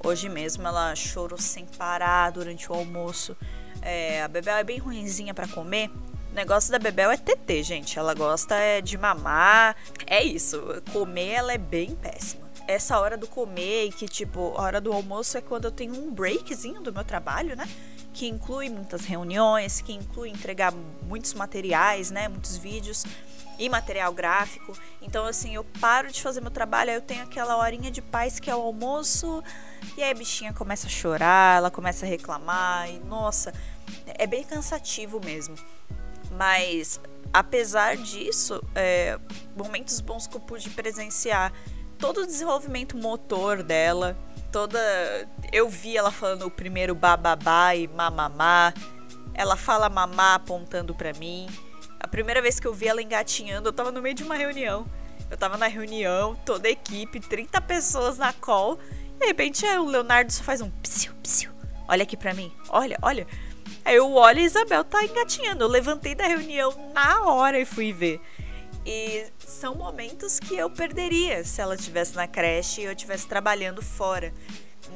Hoje 0.05 0.29
mesmo 0.29 0.69
ela 0.69 0.95
chorou 0.95 1.39
sem 1.39 1.65
parar 1.65 2.31
durante 2.31 2.71
o 2.71 2.75
almoço. 2.75 3.35
É, 3.81 4.23
a 4.23 4.29
Bebel 4.29 4.57
é 4.57 4.65
bem 4.65 4.79
ruinzinha 4.79 5.33
para 5.33 5.49
comer, 5.49 5.89
o 6.31 6.35
negócio 6.35 6.71
da 6.71 6.79
Bebel 6.79 7.11
é 7.11 7.17
TT, 7.17 7.63
gente. 7.63 7.99
Ela 7.99 8.13
gosta 8.13 8.55
é 8.55 8.81
de 8.81 8.97
mamar. 8.97 9.75
É 10.07 10.23
isso. 10.23 10.63
Comer 10.93 11.31
ela 11.31 11.53
é 11.53 11.59
bem 11.59 11.97
péssima 11.97 12.50
essa 12.71 12.99
hora 12.99 13.17
do 13.17 13.27
comer 13.27 13.87
e 13.87 13.93
que, 13.93 14.07
tipo, 14.09 14.55
a 14.57 14.63
hora 14.63 14.81
do 14.81 14.93
almoço 14.93 15.37
é 15.37 15.41
quando 15.41 15.65
eu 15.67 15.71
tenho 15.71 15.95
um 15.95 16.13
breakzinho 16.13 16.81
do 16.81 16.93
meu 16.93 17.05
trabalho, 17.05 17.57
né? 17.57 17.69
Que 18.13 18.27
inclui 18.27 18.69
muitas 18.69 19.05
reuniões, 19.05 19.81
que 19.81 19.93
inclui 19.93 20.31
entregar 20.31 20.73
muitos 21.03 21.35
materiais, 21.35 22.11
né? 22.11 22.29
Muitos 22.29 22.57
vídeos 22.57 23.05
e 23.59 23.69
material 23.69 24.13
gráfico. 24.13 24.73
Então, 25.03 25.27
assim, 25.27 25.55
eu 25.55 25.63
paro 25.81 26.11
de 26.11 26.23
fazer 26.23 26.41
meu 26.41 26.51
trabalho, 26.51 26.91
aí 26.91 26.97
eu 26.97 27.03
tenho 27.03 27.23
aquela 27.23 27.59
horinha 27.59 27.91
de 27.91 28.01
paz 28.01 28.41
que 28.41 28.51
é 28.51 28.57
o 28.57 28.61
almoço, 28.61 29.45
e 29.97 30.03
aí 30.03 30.11
a 30.11 30.15
bichinha 30.15 30.53
começa 30.53 30.87
a 30.87 30.91
chorar, 30.91 31.59
ela 31.59 31.71
começa 31.71 32.07
a 32.07 32.09
reclamar, 32.09 32.89
e 32.89 32.99
nossa, 33.01 33.53
é 34.07 34.27
bem 34.27 34.43
cansativo 34.43 35.21
mesmo. 35.23 35.55
Mas, 36.31 36.99
apesar 37.33 37.99
disso, 37.99 38.63
é, 38.75 39.19
momentos 39.55 40.01
bons 40.01 40.27
que 40.27 40.37
eu 40.37 40.41
pude 40.41 40.71
presenciar 40.71 41.53
todo 42.01 42.23
o 42.23 42.27
desenvolvimento 42.27 42.97
motor 42.97 43.63
dela, 43.63 44.17
toda. 44.51 44.81
Eu 45.53 45.69
vi 45.69 45.97
ela 45.97 46.11
falando 46.11 46.47
o 46.47 46.51
primeiro 46.51 46.95
bababá 46.95 47.75
e 47.75 47.87
mamamá. 47.87 48.73
Ela 49.35 49.57
fala 49.57 49.89
mamá 49.89 50.35
apontando 50.35 50.95
para 50.95 51.13
mim. 51.13 51.49
A 52.01 52.09
primeira 52.09 52.43
vez 52.43 52.59
que 52.59 52.67
eu 52.67 52.75
vi 52.75 52.89
ela 52.89 53.03
engatinhando, 53.03 53.69
eu 53.69 53.73
tava 53.73 53.93
no 53.93 54.03
meio 54.03 54.15
de 54.15 54.25
uma 54.25 54.35
reunião. 54.35 54.87
Eu 55.31 55.37
tava 55.37 55.57
na 55.57 55.67
reunião, 55.69 56.35
toda 56.45 56.67
a 56.67 56.71
equipe, 56.71 57.21
30 57.21 57.61
pessoas 57.61 58.19
na 58.19 58.33
call. 58.33 58.79
E 59.17 59.21
de 59.21 59.27
repente 59.27 59.65
o 59.67 59.87
Leonardo 59.87 60.33
só 60.33 60.43
faz 60.43 60.61
um 60.61 60.71
psiu, 60.71 61.13
psiu. 61.23 61.53
Olha 61.87 62.03
aqui 62.03 62.17
pra 62.17 62.35
mim. 62.35 62.51
Olha, 62.69 62.99
olha. 63.03 63.27
Aí 63.85 63.97
eu 63.97 64.13
olho 64.13 64.39
e 64.39 64.43
a 64.43 64.47
Isabel 64.47 64.83
tá 64.85 65.05
engatinhando. 65.05 65.65
Eu 65.65 65.69
levantei 65.69 66.15
da 66.15 66.27
reunião 66.27 66.73
na 66.93 67.23
hora 67.23 67.59
e 67.59 67.65
fui 67.65 67.93
ver. 67.93 68.21
E 68.93 69.31
são 69.39 69.77
momentos 69.77 70.41
que 70.41 70.57
eu 70.57 70.69
perderia 70.69 71.45
se 71.45 71.61
ela 71.61 71.77
estivesse 71.77 72.17
na 72.17 72.27
creche 72.27 72.81
e 72.81 72.87
eu 72.87 72.91
estivesse 72.91 73.25
trabalhando 73.25 73.81
fora. 73.81 74.35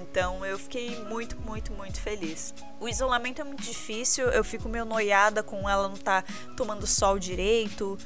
Então 0.02 0.44
eu 0.44 0.58
fiquei 0.58 0.98
muito, 1.04 1.36
muito, 1.36 1.70
muito 1.72 2.00
feliz. 2.00 2.52
O 2.80 2.88
isolamento 2.88 3.40
é 3.40 3.44
muito 3.44 3.62
difícil, 3.62 4.26
eu 4.30 4.42
fico 4.42 4.68
meio 4.68 4.84
noiada 4.84 5.44
com 5.44 5.70
ela 5.70 5.86
não 5.86 5.94
estar 5.94 6.22
tá 6.22 6.32
tomando 6.56 6.88
sol 6.88 7.20
direito 7.20 7.96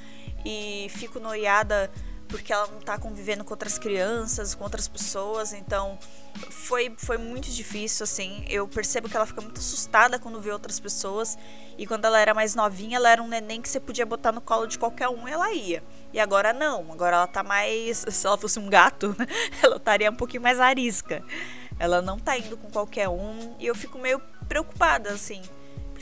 e 0.45 0.89
fico 0.91 1.19
noiada 1.19 1.91
porque 2.29 2.53
ela 2.53 2.67
não 2.67 2.81
tá 2.81 2.99
convivendo 2.99 3.45
com 3.45 3.53
outras 3.53 3.79
crianças, 3.79 4.55
com 4.55 4.63
outras 4.63 4.87
pessoas, 4.87 5.53
então 5.53 5.99
foi, 6.51 6.95
foi 6.97 7.17
muito 7.17 7.51
difícil, 7.51 8.05
assim. 8.05 8.45
Eu 8.49 8.69
percebo 8.69 9.09
que 9.09 9.17
ela 9.17 9.27
fica 9.27 9.41
muito 9.41 9.59
assustada 9.59 10.19
quando 10.19 10.41
vê 10.41 10.51
outras 10.53 10.79
pessoas. 10.79 11.39
E 11.77 11.87
quando 11.87 12.05
ela 12.05 12.19
era 12.19 12.35
mais 12.35 12.55
novinha, 12.55 12.97
ela 12.97 13.09
era 13.09 13.23
um 13.23 13.29
neném 13.29 13.63
que 13.63 13.69
você 13.69 13.81
podia 13.81 14.05
botar 14.05 14.33
no 14.33 14.41
colo 14.41 14.67
de 14.67 14.79
qualquer 14.79 15.09
um 15.09 15.27
e 15.27 15.33
ela 15.33 15.53
ia. 15.53 15.83
E 16.13 16.21
agora 16.21 16.53
não, 16.53 16.93
agora 16.93 17.17
ela 17.17 17.27
tá 17.27 17.43
mais. 17.43 18.05
Se 18.09 18.27
ela 18.27 18.37
fosse 18.37 18.59
um 18.59 18.69
gato, 18.69 19.17
ela 19.63 19.77
estaria 19.77 20.11
um 20.11 20.15
pouquinho 20.15 20.43
mais 20.43 20.61
arisca. 20.61 21.25
Ela 21.79 22.03
não 22.03 22.19
tá 22.19 22.37
indo 22.37 22.57
com 22.57 22.71
qualquer 22.71 23.09
um 23.09 23.55
e 23.59 23.67
eu 23.67 23.75
fico 23.75 23.99
meio 23.99 24.21
preocupada, 24.49 25.11
assim. 25.11 25.41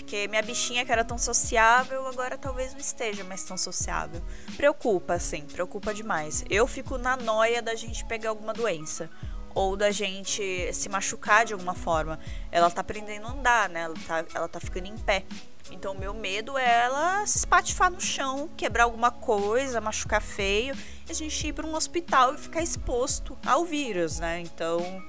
Porque 0.06 0.28
minha 0.28 0.40
bichinha 0.40 0.86
que 0.86 0.92
era 0.92 1.04
tão 1.04 1.18
sociável, 1.18 2.06
agora 2.06 2.38
talvez 2.38 2.72
não 2.72 2.78
esteja 2.78 3.24
mais 3.24 3.42
tão 3.42 3.56
sociável. 3.56 4.22
Preocupa, 4.56 5.14
assim, 5.14 5.40
preocupa 5.40 5.92
demais. 5.92 6.44
Eu 6.48 6.64
fico 6.68 6.96
na 6.96 7.16
noia 7.16 7.60
da 7.60 7.74
gente 7.74 8.04
pegar 8.04 8.28
alguma 8.28 8.52
doença. 8.52 9.10
Ou 9.52 9.76
da 9.76 9.90
gente 9.90 10.72
se 10.72 10.88
machucar 10.88 11.44
de 11.44 11.54
alguma 11.54 11.74
forma. 11.74 12.20
Ela 12.52 12.70
tá 12.70 12.82
aprendendo 12.82 13.26
a 13.26 13.30
andar, 13.32 13.68
né? 13.68 13.80
Ela 13.80 13.94
tá, 14.06 14.24
ela 14.32 14.48
tá 14.48 14.60
ficando 14.60 14.86
em 14.86 14.96
pé. 14.96 15.24
Então 15.72 15.92
o 15.92 15.98
meu 15.98 16.14
medo 16.14 16.56
é 16.56 16.84
ela 16.84 17.26
se 17.26 17.38
espatifar 17.38 17.90
no 17.90 18.00
chão, 18.00 18.48
quebrar 18.56 18.84
alguma 18.84 19.10
coisa, 19.10 19.80
machucar 19.80 20.22
feio, 20.22 20.76
e 21.08 21.10
a 21.10 21.14
gente 21.14 21.48
ir 21.48 21.52
para 21.52 21.66
um 21.66 21.74
hospital 21.74 22.32
e 22.32 22.38
ficar 22.38 22.62
exposto 22.62 23.36
ao 23.44 23.64
vírus, 23.64 24.20
né? 24.20 24.38
Então 24.38 25.02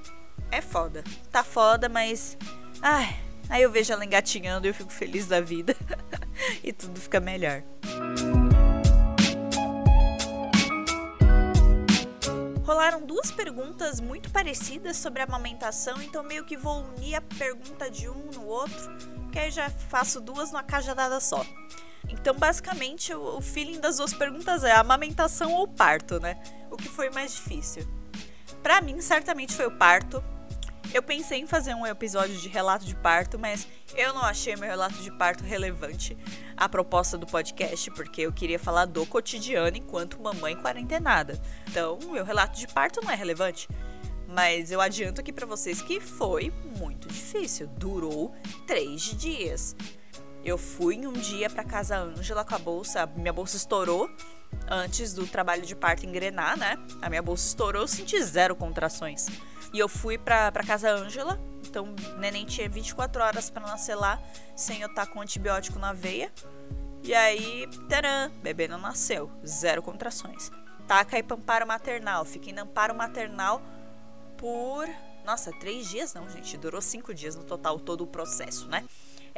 é 0.50 0.60
foda. 0.60 1.04
Tá 1.30 1.44
foda, 1.44 1.88
mas. 1.88 2.36
Ai, 2.82 3.27
aí 3.48 3.62
eu 3.62 3.70
vejo 3.70 3.92
ela 3.92 4.04
engatinhando 4.04 4.66
e 4.66 4.70
eu 4.70 4.74
fico 4.74 4.92
feliz 4.92 5.26
da 5.26 5.40
vida. 5.40 5.74
e 6.62 6.72
tudo 6.72 7.00
fica 7.00 7.20
melhor. 7.20 7.62
Rolaram 12.64 13.00
duas 13.06 13.30
perguntas 13.30 13.98
muito 13.98 14.30
parecidas 14.30 14.98
sobre 14.98 15.22
a 15.22 15.24
amamentação, 15.24 16.02
então 16.02 16.22
meio 16.22 16.44
que 16.44 16.56
vou 16.56 16.84
unir 16.84 17.14
a 17.14 17.20
pergunta 17.22 17.90
de 17.90 18.08
um 18.08 18.30
no 18.34 18.46
outro, 18.46 18.96
que 19.32 19.38
aí 19.38 19.50
já 19.50 19.70
faço 19.70 20.20
duas 20.20 20.52
numa 20.52 20.62
cajadada 20.62 21.18
só. 21.18 21.46
Então, 22.10 22.34
basicamente, 22.34 23.14
o 23.14 23.40
feeling 23.40 23.80
das 23.80 23.96
duas 23.96 24.12
perguntas 24.12 24.64
é 24.64 24.72
amamentação 24.72 25.52
ou 25.52 25.66
parto, 25.66 26.20
né? 26.20 26.36
O 26.70 26.76
que 26.76 26.88
foi 26.88 27.10
mais 27.10 27.34
difícil? 27.34 27.86
Para 28.62 28.80
mim, 28.80 29.00
certamente 29.00 29.54
foi 29.54 29.66
o 29.66 29.70
parto, 29.70 30.22
eu 30.92 31.02
pensei 31.02 31.40
em 31.40 31.46
fazer 31.46 31.74
um 31.74 31.86
episódio 31.86 32.36
de 32.36 32.48
relato 32.48 32.84
de 32.84 32.94
parto, 32.94 33.38
mas 33.38 33.66
eu 33.94 34.12
não 34.14 34.22
achei 34.22 34.56
meu 34.56 34.68
relato 34.68 34.96
de 35.02 35.10
parto 35.12 35.44
relevante 35.44 36.16
à 36.56 36.68
proposta 36.68 37.18
do 37.18 37.26
podcast, 37.26 37.90
porque 37.90 38.22
eu 38.22 38.32
queria 38.32 38.58
falar 38.58 38.86
do 38.86 39.04
cotidiano 39.06 39.76
enquanto 39.76 40.20
mamãe 40.20 40.56
quarentenada. 40.56 41.40
Então, 41.68 41.98
meu 42.10 42.24
relato 42.24 42.58
de 42.58 42.66
parto 42.66 43.00
não 43.02 43.10
é 43.10 43.14
relevante. 43.14 43.68
Mas 44.26 44.70
eu 44.70 44.80
adianto 44.80 45.20
aqui 45.20 45.32
para 45.32 45.46
vocês 45.46 45.80
que 45.80 46.00
foi 46.00 46.52
muito 46.78 47.08
difícil. 47.08 47.66
Durou 47.66 48.34
três 48.66 49.02
dias. 49.02 49.74
Eu 50.44 50.58
fui 50.58 51.06
um 51.06 51.12
dia 51.12 51.48
para 51.50 51.64
casa 51.64 51.98
Ângela 51.98 52.44
com 52.44 52.54
a 52.54 52.58
bolsa, 52.58 53.06
minha 53.06 53.32
bolsa 53.32 53.56
estourou 53.56 54.08
antes 54.70 55.12
do 55.12 55.26
trabalho 55.26 55.64
de 55.64 55.74
parto 55.74 56.06
engrenar, 56.06 56.58
né? 56.58 56.78
A 57.00 57.08
minha 57.08 57.22
bolsa 57.22 57.46
estourou, 57.48 57.82
eu 57.82 57.88
senti 57.88 58.22
zero 58.22 58.54
contrações. 58.54 59.26
E 59.72 59.78
eu 59.78 59.88
fui 59.88 60.16
pra, 60.16 60.50
pra 60.50 60.64
casa 60.64 60.90
Ângela, 60.90 61.38
então 61.66 61.84
o 61.84 62.18
neném 62.18 62.44
tinha 62.44 62.68
24 62.68 63.22
horas 63.22 63.50
para 63.50 63.66
nascer 63.66 63.94
lá, 63.94 64.20
sem 64.56 64.80
eu 64.80 64.88
estar 64.88 65.06
tá 65.06 65.12
com 65.12 65.20
antibiótico 65.20 65.78
na 65.78 65.92
veia. 65.92 66.32
E 67.02 67.14
aí, 67.14 67.68
taran, 67.88 68.30
bebê 68.42 68.66
não 68.66 68.78
nasceu, 68.78 69.30
zero 69.46 69.82
contrações. 69.82 70.50
Taca 70.86 71.18
e 71.18 71.24
amparo 71.30 71.66
maternal, 71.66 72.24
fiquei 72.24 72.52
no 72.52 72.62
amparo 72.62 72.94
maternal 72.94 73.62
por. 74.36 74.88
Nossa, 75.24 75.52
três 75.52 75.88
dias 75.88 76.14
não, 76.14 76.28
gente, 76.30 76.56
durou 76.56 76.80
cinco 76.80 77.12
dias 77.12 77.36
no 77.36 77.44
total 77.44 77.78
todo 77.78 78.02
o 78.02 78.06
processo, 78.06 78.66
né? 78.68 78.84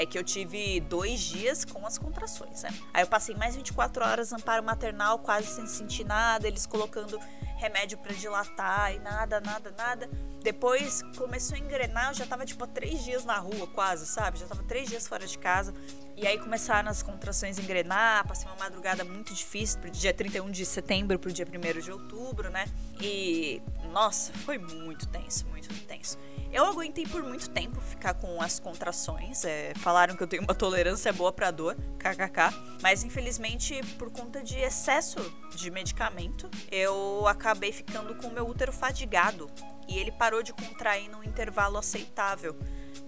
É 0.00 0.06
que 0.06 0.16
eu 0.18 0.24
tive 0.24 0.80
dois 0.80 1.20
dias 1.20 1.62
com 1.62 1.86
as 1.86 1.98
contrações, 1.98 2.62
né? 2.62 2.70
Aí 2.94 3.02
eu 3.02 3.06
passei 3.06 3.34
mais 3.34 3.54
24 3.54 4.02
horas 4.02 4.32
amparo 4.32 4.64
maternal, 4.64 5.18
quase 5.18 5.48
sem 5.48 5.66
sentir 5.66 6.04
nada, 6.04 6.48
eles 6.48 6.64
colocando 6.64 7.20
remédio 7.58 7.98
para 7.98 8.14
dilatar 8.14 8.94
e 8.94 8.98
nada, 8.98 9.42
nada, 9.42 9.74
nada. 9.76 10.10
Depois 10.42 11.02
começou 11.18 11.54
a 11.54 11.58
engrenar, 11.58 12.08
eu 12.08 12.14
já 12.14 12.24
tava 12.24 12.46
tipo 12.46 12.64
há 12.64 12.66
três 12.66 13.04
dias 13.04 13.26
na 13.26 13.36
rua, 13.36 13.66
quase, 13.66 14.06
sabe? 14.06 14.38
Já 14.38 14.46
tava 14.46 14.62
três 14.62 14.88
dias 14.88 15.06
fora 15.06 15.26
de 15.26 15.36
casa. 15.36 15.74
E 16.16 16.26
aí 16.26 16.38
começaram 16.38 16.88
as 16.88 17.02
contrações 17.02 17.58
a 17.58 17.62
engrenar, 17.62 18.26
passei 18.26 18.48
uma 18.48 18.56
madrugada 18.56 19.04
muito 19.04 19.34
difícil, 19.34 19.80
pro 19.80 19.90
dia 19.90 20.14
31 20.14 20.50
de 20.50 20.64
setembro 20.64 21.18
pro 21.18 21.30
dia 21.30 21.46
1 21.46 21.80
de 21.80 21.92
outubro, 21.92 22.48
né? 22.48 22.64
E, 22.98 23.60
nossa, 23.90 24.32
foi 24.32 24.58
muito 24.58 25.06
tenso, 25.08 25.46
muito 25.48 25.68
tenso. 25.86 26.18
Eu 26.52 26.64
aguentei 26.64 27.06
por 27.06 27.22
muito 27.22 27.48
tempo 27.50 27.80
ficar 27.80 28.14
com 28.14 28.40
as 28.42 28.58
contrações. 28.58 29.44
É, 29.44 29.72
falaram 29.76 30.16
que 30.16 30.22
eu 30.22 30.26
tenho 30.26 30.42
uma 30.42 30.54
tolerância 30.54 31.12
boa 31.12 31.32
para 31.32 31.50
dor, 31.50 31.76
kkk. 31.98 32.52
Mas 32.82 33.04
infelizmente, 33.04 33.80
por 33.98 34.10
conta 34.10 34.42
de 34.42 34.58
excesso 34.58 35.18
de 35.54 35.70
medicamento, 35.70 36.50
eu 36.70 37.26
acabei 37.28 37.72
ficando 37.72 38.16
com 38.16 38.26
o 38.28 38.32
meu 38.32 38.46
útero 38.48 38.72
fadigado. 38.72 39.48
E 39.86 39.98
ele 39.98 40.10
parou 40.10 40.42
de 40.42 40.52
contrair 40.52 41.08
num 41.08 41.22
intervalo 41.22 41.78
aceitável 41.78 42.56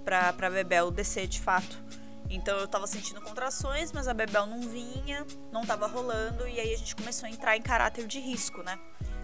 para 0.05 0.51
Bebel 0.51 0.91
descer 0.91 1.27
de 1.27 1.41
fato. 1.41 1.83
Então 2.31 2.57
eu 2.59 2.67
tava 2.67 2.87
sentindo 2.87 3.21
contrações, 3.21 3.93
mas 3.93 4.09
a 4.09 4.15
Bebel 4.15 4.47
não 4.47 4.61
vinha, 4.63 5.27
não 5.53 5.67
tava 5.67 5.87
rolando, 5.87 6.49
e 6.49 6.59
aí 6.59 6.73
a 6.73 6.77
gente 6.79 6.97
começou 6.97 7.27
a 7.27 7.31
entrar 7.31 7.57
em 7.57 7.63
caráter 7.63 8.07
de 8.07 8.19
risco, 8.19 8.63
né? 8.63 8.79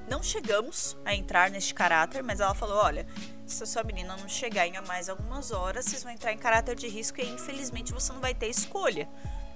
Não 0.09 0.23
chegamos 0.23 0.97
a 1.05 1.15
entrar 1.15 1.51
neste 1.51 1.75
caráter, 1.75 2.23
mas 2.23 2.41
ela 2.41 2.55
falou: 2.55 2.79
olha, 2.79 3.07
se 3.47 3.63
a 3.63 3.67
sua 3.67 3.83
menina 3.83 4.17
não 4.17 4.29
chegar 4.29 4.67
em 4.67 4.81
mais 4.87 5.09
algumas 5.09 5.51
horas, 5.51 5.85
vocês 5.85 6.03
vão 6.03 6.13
entrar 6.13 6.33
em 6.33 6.39
caráter 6.39 6.75
de 6.75 6.89
risco 6.89 7.21
e 7.21 7.29
infelizmente 7.29 7.93
você 7.93 8.13
não 8.13 8.21
vai 8.21 8.35
ter 8.35 8.49
escolha. 8.49 9.09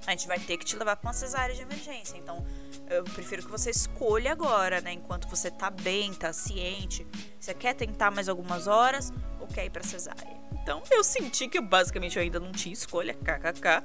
A 0.07 0.11
gente 0.11 0.27
vai 0.27 0.39
ter 0.39 0.57
que 0.57 0.65
te 0.65 0.77
levar 0.77 0.97
para 0.97 1.09
uma 1.09 1.15
cesárea 1.15 1.55
de 1.55 1.63
emergência. 1.63 2.17
Então, 2.17 2.45
eu 2.91 3.05
prefiro 3.05 3.43
que 3.43 3.51
você 3.51 3.71
escolha 3.71 4.33
agora, 4.33 4.81
né? 4.81 4.93
Enquanto 4.93 5.29
você 5.29 5.51
tá 5.51 5.71
bem, 5.71 6.13
tá 6.13 6.33
ciente. 6.33 7.07
Você 7.39 7.55
quer 7.55 7.75
tentar 7.75 8.11
mais 8.11 8.29
algumas 8.29 8.67
horas 8.67 9.13
ou 9.41 9.47
quer 9.47 9.65
ir 9.65 9.71
para 9.71 9.85
cesárea? 9.85 10.37
Então, 10.61 10.83
eu 10.91 11.05
senti 11.05 11.49
que 11.49 11.61
basicamente 11.61 12.17
eu 12.17 12.23
ainda 12.23 12.41
não 12.41 12.51
tinha 12.51 12.73
escolha, 12.73 13.15
kkk, 13.15 13.85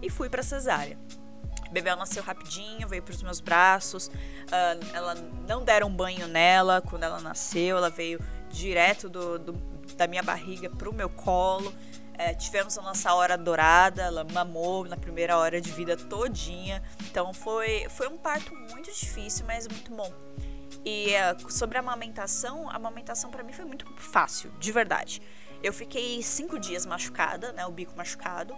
e 0.00 0.08
fui 0.08 0.30
para 0.30 0.42
cesárea. 0.42 0.98
Bebel 1.72 1.96
nasceu 1.96 2.22
rapidinho, 2.22 2.86
veio 2.86 3.02
para 3.02 3.12
os 3.12 3.22
meus 3.22 3.40
braços. 3.40 4.06
Uh, 4.06 4.94
ela 4.94 5.14
não 5.48 5.64
deram 5.64 5.90
banho 5.90 6.28
nela 6.28 6.82
quando 6.82 7.04
ela 7.04 7.20
nasceu, 7.20 7.76
ela 7.76 7.90
veio 7.90 8.20
direto 8.50 9.08
do, 9.08 9.38
do 9.38 9.72
da 9.96 10.06
minha 10.06 10.22
barriga 10.22 10.70
para 10.70 10.88
o 10.88 10.94
meu 10.94 11.08
colo. 11.08 11.72
É, 12.14 12.34
tivemos 12.34 12.76
a 12.76 12.82
nossa 12.82 13.12
hora 13.14 13.36
dourada, 13.38 14.02
ela 14.02 14.24
mamou 14.32 14.84
na 14.84 14.96
primeira 14.96 15.36
hora 15.36 15.60
de 15.60 15.70
vida 15.70 15.96
todinha. 15.96 16.82
Então 17.10 17.32
foi, 17.32 17.88
foi 17.88 18.08
um 18.08 18.18
parto 18.18 18.54
muito 18.54 18.92
difícil, 18.92 19.46
mas 19.46 19.66
muito 19.66 19.90
bom. 19.90 20.12
E 20.84 21.14
é, 21.14 21.36
sobre 21.48 21.78
a 21.78 21.80
amamentação, 21.80 22.68
a 22.68 22.76
amamentação 22.76 23.30
para 23.30 23.42
mim 23.42 23.52
foi 23.52 23.64
muito 23.64 23.86
fácil, 23.96 24.50
de 24.58 24.70
verdade. 24.70 25.22
Eu 25.62 25.72
fiquei 25.72 26.22
cinco 26.22 26.58
dias 26.58 26.84
machucada, 26.84 27.52
né, 27.52 27.64
o 27.66 27.70
bico 27.70 27.96
machucado. 27.96 28.54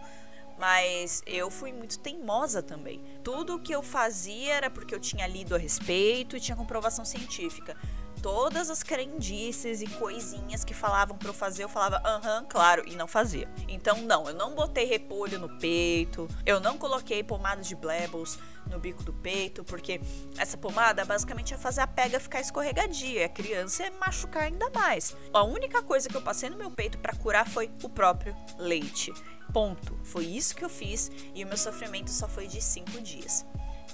Mas 0.59 1.23
eu 1.27 1.51
fui 1.51 1.73
muito 1.73 1.99
teimosa 1.99 2.63
também. 2.63 3.03
Tudo 3.23 3.59
que 3.59 3.75
eu 3.75 3.83
fazia 3.83 4.55
era 4.55 4.71
porque 4.71 4.95
eu 4.95 5.01
tinha 5.01 5.27
lido 5.27 5.55
a 5.55 5.59
respeito 5.59 6.37
e 6.37 6.41
tinha 6.41 6.57
comprovação 6.57 7.05
científica. 7.05 7.77
Todas 8.25 8.71
as 8.71 8.83
crendices 8.83 9.83
e 9.83 9.87
coisinhas 9.87 10.65
que 10.65 10.73
falavam 10.73 11.15
para 11.15 11.29
eu 11.29 11.35
fazer, 11.35 11.63
eu 11.63 11.69
falava, 11.69 12.01
aham, 12.07 12.47
claro, 12.49 12.83
e 12.87 12.97
não 12.97 13.07
fazia. 13.07 13.47
Então, 13.69 14.01
não, 14.01 14.27
eu 14.27 14.33
não 14.33 14.55
botei 14.55 14.87
repolho 14.87 15.39
no 15.39 15.59
peito, 15.59 16.27
eu 16.47 16.59
não 16.59 16.79
coloquei 16.79 17.23
pomada 17.23 17.61
de 17.61 17.77
Blebbles 17.77 18.39
no 18.71 18.79
bico 18.79 19.03
do 19.03 19.13
peito, 19.13 19.63
porque 19.63 20.01
essa 20.39 20.57
pomada 20.57 21.05
basicamente 21.05 21.51
ia 21.51 21.59
fazer 21.59 21.83
a 21.83 21.87
pega 21.87 22.19
ficar 22.19 22.41
escorregadia, 22.41 23.21
e 23.21 23.25
a 23.25 23.29
criança 23.29 23.83
ia 23.83 23.93
machucar 24.01 24.45
ainda 24.45 24.71
mais. 24.71 25.15
A 25.31 25.43
única 25.43 25.83
coisa 25.83 26.09
que 26.09 26.17
eu 26.17 26.23
passei 26.23 26.49
no 26.49 26.57
meu 26.57 26.71
peito 26.71 26.97
para 26.97 27.15
curar 27.15 27.47
foi 27.47 27.71
o 27.83 27.91
próprio 27.91 28.35
leite. 28.57 29.13
Ponto. 29.53 29.99
Foi 30.03 30.25
isso 30.25 30.57
que 30.57 30.65
eu 30.65 30.71
fiz 30.71 31.13
e 31.35 31.45
o 31.45 31.47
meu 31.47 31.59
sofrimento 31.59 32.11
só 32.11 32.27
foi 32.27 32.47
de 32.47 32.63
cinco 32.63 33.03
dias. 33.03 33.45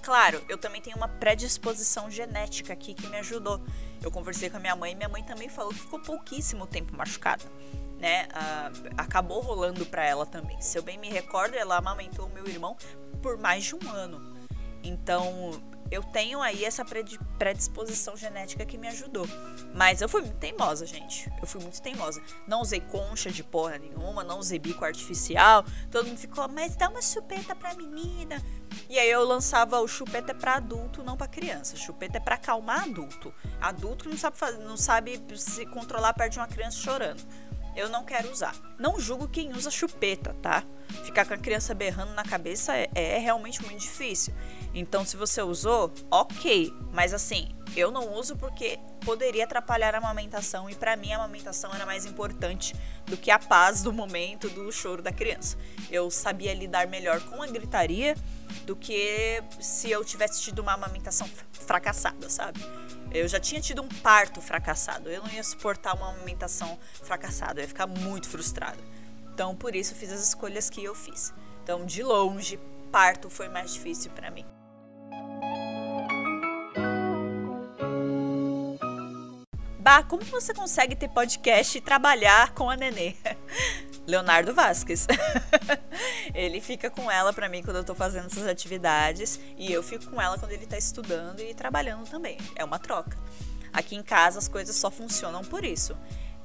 Claro, 0.03 0.43
eu 0.49 0.57
também 0.57 0.81
tenho 0.81 0.97
uma 0.97 1.09
predisposição 1.09 2.11
genética 2.11 2.73
aqui 2.73 2.95
que 2.95 3.07
me 3.09 3.19
ajudou. 3.19 3.61
Eu 4.03 4.11
conversei 4.11 4.49
com 4.49 4.57
a 4.57 4.61
minha 4.61 4.75
mãe 4.75 4.93
e 4.93 4.95
minha 4.95 5.09
mãe 5.09 5.23
também 5.23 5.49
falou 5.49 5.73
que 5.73 5.81
ficou 5.81 6.01
pouquíssimo 6.01 6.67
tempo 6.67 6.97
machucada. 6.97 7.45
Né? 7.99 8.27
Ah, 8.33 8.71
acabou 8.97 9.41
rolando 9.41 9.85
para 9.85 10.05
ela 10.05 10.25
também. 10.25 10.61
Se 10.61 10.79
eu 10.79 10.83
bem 10.83 10.97
me 10.99 11.11
recordo, 11.11 11.55
ela 11.55 11.77
amamentou 11.77 12.27
o 12.27 12.31
meu 12.31 12.47
irmão 12.47 12.77
por 13.23 13.37
mais 13.37 13.65
de 13.65 13.75
um 13.75 13.91
ano. 13.91 14.21
Então, 14.83 15.53
eu 15.91 16.03
tenho 16.03 16.41
aí 16.41 16.65
essa 16.65 16.85
predisposição 16.85 18.17
genética 18.17 18.65
que 18.65 18.79
me 18.79 18.87
ajudou. 18.89 19.27
Mas 19.75 20.01
eu 20.01 20.09
fui 20.09 20.21
muito 20.21 20.37
teimosa, 20.37 20.87
gente. 20.87 21.31
Eu 21.41 21.47
fui 21.47 21.61
muito 21.61 21.83
teimosa. 21.83 22.23
Não 22.47 22.61
usei 22.61 22.81
concha 22.81 23.31
de 23.31 23.43
porra 23.43 23.79
nenhuma, 23.79 24.23
não 24.23 24.39
usei 24.39 24.59
bico 24.59 24.85
artificial. 24.85 25.65
Todo 25.91 26.07
mundo 26.07 26.19
ficou, 26.19 26.49
mas 26.49 26.77
dá 26.77 26.89
uma 26.89 27.03
chupeta 27.03 27.57
pra 27.57 27.75
menina. 27.75 28.41
E 28.89 28.99
aí 28.99 29.11
eu 29.11 29.25
lançava 29.25 29.81
o 29.81 29.89
chupeta 29.89 30.31
é 30.31 30.35
para 30.35 30.55
adulto, 30.55 31.03
não 31.03 31.17
para 31.17 31.27
criança. 31.27 31.77
Chupeta 31.77 32.19
é 32.19 32.21
para 32.21 32.37
acalmar 32.37 32.85
adulto. 32.85 33.35
Adulto 33.61 34.09
não 34.09 34.17
sabe 34.17 34.37
fazer, 34.37 34.59
não 34.59 34.77
sabe 34.77 35.21
se 35.37 35.67
controlar 35.67 36.15
perto 36.15 36.35
de 36.35 36.39
uma 36.39 36.49
criança 36.49 36.79
chorando. 36.79 37.23
eu 37.77 37.89
não 37.89 38.05
quero 38.05 38.31
usar. 38.31 38.55
Não 38.79 38.99
julgo 38.99 39.29
quem 39.29 39.53
usa 39.53 39.71
chupeta, 39.71 40.35
tá? 40.43 40.65
Ficar 41.05 41.25
com 41.25 41.35
a 41.35 41.39
criança 41.39 41.75
berrando 41.75 42.13
na 42.15 42.25
cabeça 42.25 42.77
é, 42.77 42.89
é 42.95 43.19
realmente 43.19 43.63
muito 43.65 43.81
difícil. 43.81 44.35
Então, 44.75 45.05
se 45.05 45.17
você 45.17 45.43
usou, 45.43 45.93
ok. 46.11 46.73
Mas 46.93 47.13
assim, 47.13 47.49
eu 47.77 47.91
não 47.91 48.15
uso 48.15 48.37
porque 48.37 48.79
poderia 49.05 49.45
atrapalhar 49.45 49.95
a 49.95 49.99
amamentação 49.99 50.69
e 50.69 50.75
para 50.75 50.97
mim 50.97 51.13
a 51.13 51.17
amamentação 51.17 51.73
era 51.75 51.87
mais 51.87 52.05
importante 52.05 52.75
do 53.07 53.17
que 53.17 53.31
a 53.31 53.39
paz 53.39 53.83
do 53.83 53.93
momento 53.93 54.49
do 54.51 54.71
choro 54.71 55.03
da 55.03 55.13
criança. 55.13 55.57
Eu 55.91 56.11
sabia 56.11 56.53
lidar 56.55 56.87
melhor 56.87 57.21
com 57.23 57.43
a 57.43 57.47
gritaria 57.47 58.15
do 58.67 58.77
que 58.77 59.43
se 59.61 59.91
eu 59.91 60.05
tivesse 60.05 60.43
tido 60.43 60.61
uma 60.61 60.75
amamentação 60.75 61.29
fracassada, 61.53 62.29
sabe? 62.29 62.61
Eu 63.13 63.27
já 63.27 63.41
tinha 63.41 63.61
tido 63.61 63.83
um 63.83 63.89
parto 63.89 64.41
fracassado. 64.41 65.09
Eu 65.09 65.23
não 65.23 65.31
ia 65.31 65.43
suportar 65.43 65.97
uma 65.97 66.11
amamentação 66.11 66.79
fracassada. 67.03 67.61
Eu 67.61 67.65
ia 67.65 67.69
ficar 67.69 67.87
muito 67.87 68.29
frustrada. 68.29 68.79
Então, 69.35 69.57
por 69.57 69.75
isso, 69.75 69.95
fiz 69.95 70.13
as 70.13 70.21
escolhas 70.29 70.71
que 70.71 70.85
eu 70.85 70.95
fiz. 70.95 71.33
Então, 71.63 71.85
de 71.85 72.03
longe, 72.03 72.59
parto 72.93 73.29
foi 73.29 73.49
mais 73.49 73.73
difícil 73.73 74.11
para 74.13 74.31
mim. 74.31 74.45
Bah, 79.81 80.03
como 80.03 80.23
você 80.25 80.53
consegue 80.53 80.95
ter 80.95 81.09
podcast 81.09 81.79
e 81.79 81.81
trabalhar 81.81 82.53
com 82.53 82.69
a 82.69 82.77
nenê? 82.77 83.15
Leonardo 84.07 84.53
Vasquez. 84.53 85.07
ele 86.35 86.61
fica 86.61 86.91
com 86.91 87.11
ela 87.11 87.33
para 87.33 87.49
mim 87.49 87.63
quando 87.63 87.77
eu 87.77 87.85
tô 87.85 87.95
fazendo 87.95 88.27
essas 88.27 88.47
atividades 88.47 89.41
e 89.57 89.73
eu 89.73 89.83
fico 89.83 90.11
com 90.11 90.21
ela 90.21 90.39
quando 90.39 90.53
ele 90.53 90.67
tá 90.67 90.77
estudando 90.77 91.41
e 91.41 91.55
trabalhando 91.55 92.07
também. 92.11 92.37
É 92.57 92.63
uma 92.63 92.79
troca. 92.79 93.17
Aqui 93.73 93.97
em 93.97 94.03
casa 94.03 94.39
as 94.39 94.49
coisas 94.49 94.77
só 94.77 94.91
funcionam 94.91 95.43
por 95.43 95.65
isso. 95.65 95.97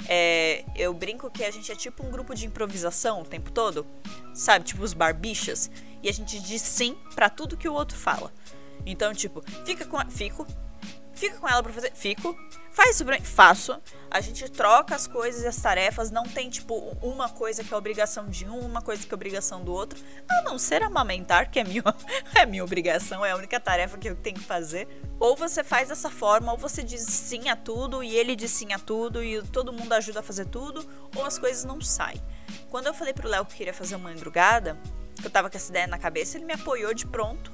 É, 0.07 0.63
eu 0.73 0.93
brinco 0.93 1.29
que 1.29 1.43
a 1.43 1.51
gente 1.51 1.69
é 1.69 1.75
tipo 1.75 2.05
um 2.05 2.11
grupo 2.11 2.33
de 2.33 2.45
improvisação 2.45 3.21
o 3.21 3.25
tempo 3.25 3.51
todo, 3.51 3.85
sabe? 4.33 4.63
Tipo 4.63 4.81
os 4.81 4.93
barbichas. 4.93 5.69
E 6.01 6.07
a 6.07 6.13
gente 6.13 6.39
diz 6.39 6.61
sim 6.61 6.95
para 7.13 7.29
tudo 7.29 7.57
que 7.57 7.67
o 7.67 7.73
outro 7.73 7.97
fala. 7.97 8.31
Então, 8.85 9.13
tipo, 9.13 9.43
fica 9.65 9.85
com. 9.85 9.97
A, 9.97 10.05
fico, 10.05 10.45
Fica 11.15 11.37
com 11.37 11.47
ela 11.47 11.63
pra 11.63 11.71
fazer. 11.71 11.91
Fico. 11.93 12.37
Faz 12.71 13.01
mim. 13.01 13.21
Faço. 13.21 13.81
A 14.11 14.19
gente 14.19 14.49
troca 14.51 14.93
as 14.93 15.07
coisas 15.07 15.43
e 15.43 15.47
as 15.47 15.55
tarefas. 15.55 16.11
Não 16.11 16.23
tem, 16.23 16.49
tipo, 16.49 16.75
uma 17.01 17.29
coisa 17.29 17.63
que 17.63 17.73
é 17.73 17.77
obrigação 17.77 18.27
de 18.27 18.45
um, 18.45 18.59
uma 18.59 18.81
coisa 18.81 19.07
que 19.07 19.13
é 19.13 19.15
obrigação 19.15 19.63
do 19.63 19.71
outro. 19.71 19.97
A 20.29 20.41
não 20.41 20.59
ser 20.59 20.83
amamentar, 20.83 21.49
que 21.49 21.57
é 21.57 21.63
minha, 21.63 21.83
é 22.35 22.45
minha 22.45 22.63
obrigação, 22.63 23.25
é 23.25 23.31
a 23.31 23.37
única 23.37 23.59
tarefa 23.61 23.97
que 23.97 24.09
eu 24.09 24.15
tenho 24.15 24.35
que 24.35 24.43
fazer. 24.43 24.87
Ou 25.17 25.37
você 25.37 25.63
faz 25.63 25.87
dessa 25.87 26.09
forma, 26.09 26.51
ou 26.51 26.57
você 26.57 26.83
diz 26.83 27.01
sim 27.01 27.47
a 27.47 27.55
tudo, 27.55 28.03
e 28.03 28.13
ele 28.13 28.35
diz 28.35 28.51
sim 28.51 28.73
a 28.73 28.79
tudo, 28.79 29.23
e 29.23 29.41
todo 29.41 29.71
mundo 29.71 29.93
ajuda 29.93 30.19
a 30.19 30.23
fazer 30.23 30.45
tudo, 30.45 30.85
ou 31.15 31.23
as 31.23 31.39
coisas 31.39 31.63
não 31.63 31.79
saem. 31.79 32.21
Quando 32.69 32.87
eu 32.87 32.93
falei 32.93 33.13
pro 33.13 33.29
Léo 33.29 33.45
que 33.45 33.55
queria 33.55 33.73
fazer 33.73 33.95
uma 33.95 34.09
madrugada, 34.09 34.77
que 35.15 35.25
eu 35.25 35.31
tava 35.31 35.49
com 35.49 35.55
essa 35.55 35.69
ideia 35.69 35.87
na 35.87 35.97
cabeça, 35.97 36.37
ele 36.37 36.45
me 36.45 36.53
apoiou 36.53 36.93
de 36.93 37.07
pronto 37.07 37.53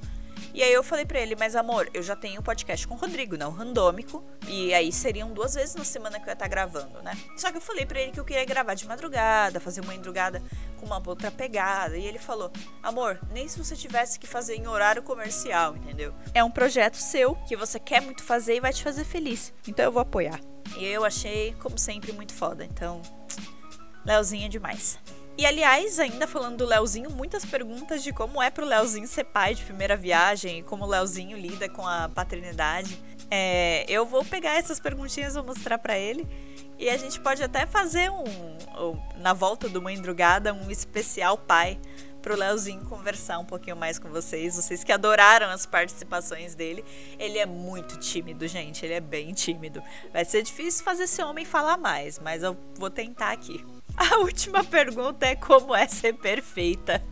e 0.54 0.62
aí 0.62 0.74
eu 0.74 0.84
falei 0.84 1.06
para 1.06 1.20
ele, 1.20 1.36
mas 1.36 1.56
amor, 1.56 1.90
eu 1.94 2.02
já 2.02 2.16
tenho 2.16 2.40
um 2.40 2.44
podcast 2.44 2.88
com 2.88 2.96
o 2.96 2.98
Rodrigo, 2.98 3.38
não 3.38 3.52
randômico. 3.52 4.24
E 4.48 4.74
aí 4.74 4.92
seriam 4.92 5.32
duas 5.32 5.54
vezes 5.54 5.76
na 5.76 5.84
semana 5.84 6.20
que 6.20 6.26
eu 6.26 6.28
ia 6.28 6.34
estar 6.34 6.46
tá 6.46 6.50
gravando, 6.50 7.02
né? 7.02 7.18
Só 7.38 7.52
que 7.52 7.58
eu 7.58 7.62
falei 7.62 7.86
para 7.86 8.00
ele 8.00 8.12
que 8.12 8.20
eu 8.20 8.26
queria 8.26 8.44
gravar 8.46 8.74
de 8.74 8.86
madrugada, 8.86 9.60
fazer 9.60 9.82
uma 9.82 9.94
madrugada 9.94 10.42
com 10.78 10.86
uma 10.86 11.02
outra 11.06 11.32
pegada. 11.32 11.98
E 11.98 12.06
ele 12.06 12.20
falou, 12.20 12.52
amor, 12.84 13.20
nem 13.32 13.48
se 13.48 13.58
você 13.58 13.76
tivesse 13.76 14.20
que 14.20 14.28
fazer 14.28 14.56
em 14.56 14.68
horário 14.68 15.02
comercial, 15.02 15.76
entendeu? 15.76 16.14
É 16.34 16.44
um 16.44 16.52
projeto 16.52 16.96
seu 16.96 17.36
que 17.48 17.56
você 17.56 17.80
quer 17.80 18.02
muito 18.02 18.24
fazer 18.24 18.56
e 18.56 18.60
vai 18.60 18.74
te 18.74 18.84
fazer 18.84 19.06
feliz. 19.06 19.54
Então 19.68 19.86
eu 19.86 19.92
vou 19.92 20.02
apoiar. 20.02 20.40
E 20.78 20.86
eu 20.86 21.04
achei, 21.06 21.54
como 21.60 21.78
sempre, 21.78 22.12
muito 22.12 22.34
foda. 22.34 22.64
Então, 22.64 23.02
Leozinho 24.06 24.46
é 24.46 24.50
demais. 24.50 25.00
E 25.38 25.46
aliás, 25.46 26.00
ainda 26.00 26.28
falando 26.28 26.58
do 26.58 26.66
Leozinho, 26.66 27.10
muitas 27.10 27.46
perguntas 27.46 28.04
de 28.04 28.12
como 28.12 28.42
é 28.42 28.50
pro 28.50 28.66
Leozinho 28.66 29.08
ser 29.08 29.24
pai 29.24 29.56
de 29.56 29.64
primeira 29.64 29.96
viagem 29.96 30.60
e 30.60 30.64
como 30.64 30.84
o 30.84 30.88
Leozinho 30.88 31.38
lida 31.38 31.70
com 31.70 31.88
a 31.88 32.10
paternidade. 32.10 32.98
É, 33.30 33.86
eu 33.88 34.06
vou 34.06 34.26
pegar 34.26 34.58
essas 34.58 34.80
perguntinhas, 34.80 35.36
vou 35.36 35.44
mostrar 35.44 35.78
para 35.78 35.98
ele. 35.98 36.28
E 36.78 36.90
a 36.90 36.98
gente 36.98 37.20
pode 37.20 37.42
até 37.42 37.66
fazer 37.66 38.12
um, 38.12 38.24
um 38.24 39.00
na 39.18 39.34
volta 39.34 39.70
do 39.70 39.82
Mãe 39.82 40.00
Drugada, 40.00 40.54
um 40.54 40.70
especial 40.70 41.38
pai 41.38 41.80
pro 42.22 42.36
Leozinho 42.36 42.86
conversar 42.86 43.40
um 43.40 43.46
pouquinho 43.46 43.76
mais 43.76 43.98
com 43.98 44.10
vocês. 44.10 44.56
Vocês 44.56 44.84
que 44.84 44.92
adoraram 44.92 45.48
as 45.50 45.66
participações 45.66 46.56
dele. 46.56 46.84
Ele 47.18 47.40
é 47.40 47.46
muito 47.46 47.98
tímido, 48.00 48.48
gente. 48.48 48.86
Ele 48.86 48.94
é 48.94 49.00
bem 49.00 49.34
tímido. 49.34 49.82
Vai 50.14 50.24
ser 50.24 50.44
difícil 50.44 50.84
fazer 50.84 51.04
esse 51.04 51.22
homem 51.24 51.46
falar 51.46 51.78
mais, 51.78 52.20
mas 52.20 52.44
eu 52.44 52.56
vou 52.76 52.90
tentar 52.90 53.32
aqui. 53.32 53.66
A 53.98 54.18
última 54.18 54.64
pergunta 54.64 55.26
é 55.26 55.36
como 55.36 55.76
é 55.76 55.88
ser 55.88 56.14
perfeita. 56.14 57.04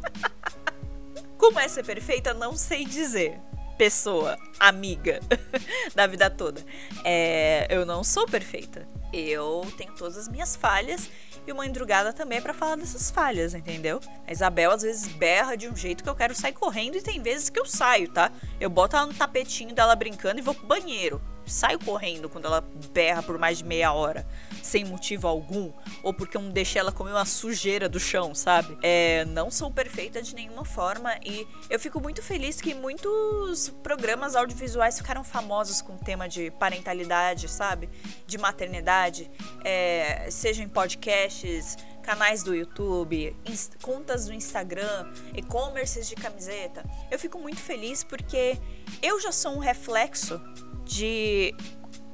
como 1.37 1.59
é 1.59 1.67
ser 1.67 1.85
perfeita, 1.85 2.33
não 2.33 2.55
sei 2.55 2.85
dizer. 2.85 3.39
Pessoa, 3.77 4.37
amiga 4.59 5.21
da 5.95 6.05
vida 6.05 6.29
toda. 6.29 6.61
É, 7.03 7.67
eu 7.69 7.85
não 7.85 8.03
sou 8.03 8.25
perfeita. 8.25 8.87
Eu 9.13 9.65
tenho 9.77 9.93
todas 9.93 10.17
as 10.17 10.27
minhas 10.27 10.55
falhas 10.55 11.09
e 11.47 11.51
uma 11.51 11.65
endrugada 11.65 12.11
também 12.11 12.39
é 12.39 12.41
para 12.41 12.53
falar 12.53 12.75
dessas 12.75 13.09
falhas, 13.09 13.53
entendeu? 13.53 14.01
A 14.27 14.31
Isabel 14.31 14.71
às 14.71 14.81
vezes 14.81 15.07
berra 15.07 15.55
de 15.55 15.67
um 15.67 15.75
jeito 15.75 16.03
que 16.03 16.09
eu 16.09 16.15
quero 16.15 16.35
sair 16.35 16.53
correndo 16.53 16.97
e 16.97 17.01
tem 17.01 17.21
vezes 17.21 17.49
que 17.49 17.59
eu 17.59 17.65
saio, 17.65 18.09
tá? 18.11 18.31
Eu 18.59 18.69
boto 18.69 18.95
ela 18.95 19.07
no 19.07 19.13
tapetinho 19.13 19.73
dela 19.73 19.95
brincando 19.95 20.39
e 20.39 20.43
vou 20.43 20.53
pro 20.53 20.67
banheiro 20.67 21.21
saio 21.45 21.79
correndo 21.79 22.29
quando 22.29 22.45
ela 22.45 22.61
berra 22.93 23.23
por 23.23 23.37
mais 23.37 23.59
de 23.59 23.63
meia 23.63 23.91
hora, 23.91 24.27
sem 24.61 24.85
motivo 24.85 25.27
algum, 25.27 25.71
ou 26.03 26.13
porque 26.13 26.37
eu 26.37 26.41
não 26.41 26.51
deixei 26.51 26.79
ela 26.79 26.91
comer 26.91 27.11
uma 27.11 27.25
sujeira 27.25 27.89
do 27.89 27.99
chão, 27.99 28.35
sabe? 28.35 28.77
É, 28.81 29.25
não 29.25 29.49
sou 29.49 29.71
perfeita 29.71 30.21
de 30.21 30.35
nenhuma 30.35 30.65
forma 30.65 31.15
e 31.23 31.47
eu 31.69 31.79
fico 31.79 31.99
muito 31.99 32.21
feliz 32.21 32.61
que 32.61 32.73
muitos 32.73 33.69
programas 33.83 34.35
audiovisuais 34.35 34.97
ficaram 34.97 35.23
famosos 35.23 35.81
com 35.81 35.95
o 35.95 35.97
tema 35.97 36.27
de 36.27 36.51
parentalidade, 36.51 37.47
sabe? 37.47 37.89
De 38.25 38.37
maternidade, 38.37 39.29
é, 39.63 40.27
seja 40.29 40.63
em 40.63 40.69
podcasts, 40.69 41.77
canais 42.09 42.41
do 42.41 42.55
YouTube, 42.55 43.35
contas 43.83 44.25
do 44.25 44.33
Instagram, 44.33 45.11
e-commerces 45.35 46.09
de 46.09 46.15
camiseta. 46.15 46.83
Eu 47.11 47.19
fico 47.19 47.37
muito 47.37 47.59
feliz 47.59 48.03
porque 48.03 48.57
eu 48.99 49.19
já 49.19 49.31
sou 49.31 49.53
um 49.53 49.59
reflexo 49.59 50.41
de 50.89 51.53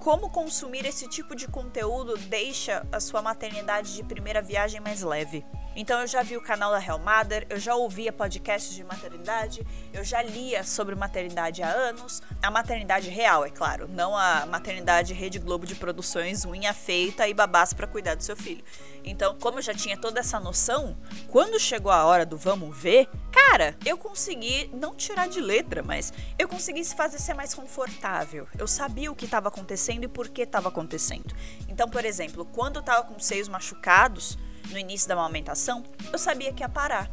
como 0.06 0.30
consumir 0.30 0.86
esse 0.86 1.08
tipo 1.08 1.36
de 1.36 1.48
conteúdo 1.48 2.16
deixa 2.16 2.86
a 2.92 3.00
sua 3.00 3.24
maternidade 3.24 3.96
de 3.96 4.04
primeira 4.04 4.40
viagem 4.40 4.80
mais 4.80 5.02
leve. 5.02 5.44
Então 5.76 6.00
eu 6.00 6.08
já 6.08 6.22
vi 6.22 6.38
o 6.38 6.42
canal 6.42 6.72
da 6.72 6.80
Hell 6.80 7.00
Mother, 7.00 7.46
eu 7.50 7.60
já 7.60 7.76
ouvia 7.76 8.14
podcasts 8.14 8.74
de 8.74 8.84
maternidade, 8.84 9.66
eu 9.92 10.04
já 10.04 10.22
lia 10.22 10.64
sobre 10.64 10.96
maternidade 10.96 11.62
há 11.62 11.70
anos. 11.70 12.22
A 12.42 12.50
maternidade 12.50 13.10
real, 13.10 13.44
é 13.44 13.50
claro, 13.50 13.88
não 13.90 14.16
a 14.16 14.46
maternidade 14.46 15.12
Rede 15.14 15.40
Globo 15.40 15.66
de 15.66 15.76
produções 15.76 16.46
unha 16.46 16.72
feita 16.72 17.28
e 17.28 17.34
babás 17.34 17.74
para 17.74 17.88
cuidar 17.88 18.16
do 18.16 18.24
seu 18.24 18.38
filho. 18.38 18.64
Então, 19.04 19.36
como 19.40 19.60
eu 19.60 19.62
já 19.62 19.74
tinha 19.74 19.98
toda 19.98 20.20
essa 20.20 20.40
noção, 20.40 20.98
quando 21.30 21.60
chegou 21.60 21.92
a 21.92 22.06
hora 22.06 22.26
do 22.26 22.38
vamos 22.38 22.76
ver, 22.76 23.10
cara, 23.32 23.76
eu 23.86 23.98
consegui 23.98 24.70
não 24.74 24.96
tirar 24.96 25.28
de 25.28 25.42
letra, 25.42 25.84
mas 25.84 26.14
eu 26.40 26.48
consegui 26.48 26.84
se 26.84 26.96
fazer 26.96 27.20
ser 27.20 27.34
mais 27.34 27.54
confortável. 27.54 28.48
Eu 28.58 28.68
sabia 28.68 29.12
o 29.12 29.16
que 29.16 29.26
estava 29.26 29.50
acontecendo 29.50 29.95
e 30.04 30.08
por 30.08 30.28
que 30.28 30.42
estava 30.42 30.68
acontecendo. 30.68 31.34
Então, 31.70 31.90
por 31.90 32.04
exemplo, 32.04 32.46
quando 32.46 32.76
eu 32.76 32.84
tava 32.84 33.04
com 33.04 33.16
os 33.16 33.26
seios 33.26 33.48
machucados, 33.48 34.38
no 34.70 34.78
início 34.78 35.08
da 35.08 35.16
amamentação, 35.16 35.84
eu 36.12 36.20
sabia 36.20 36.52
que 36.52 36.62
ia 36.62 36.70
parar. 36.70 37.10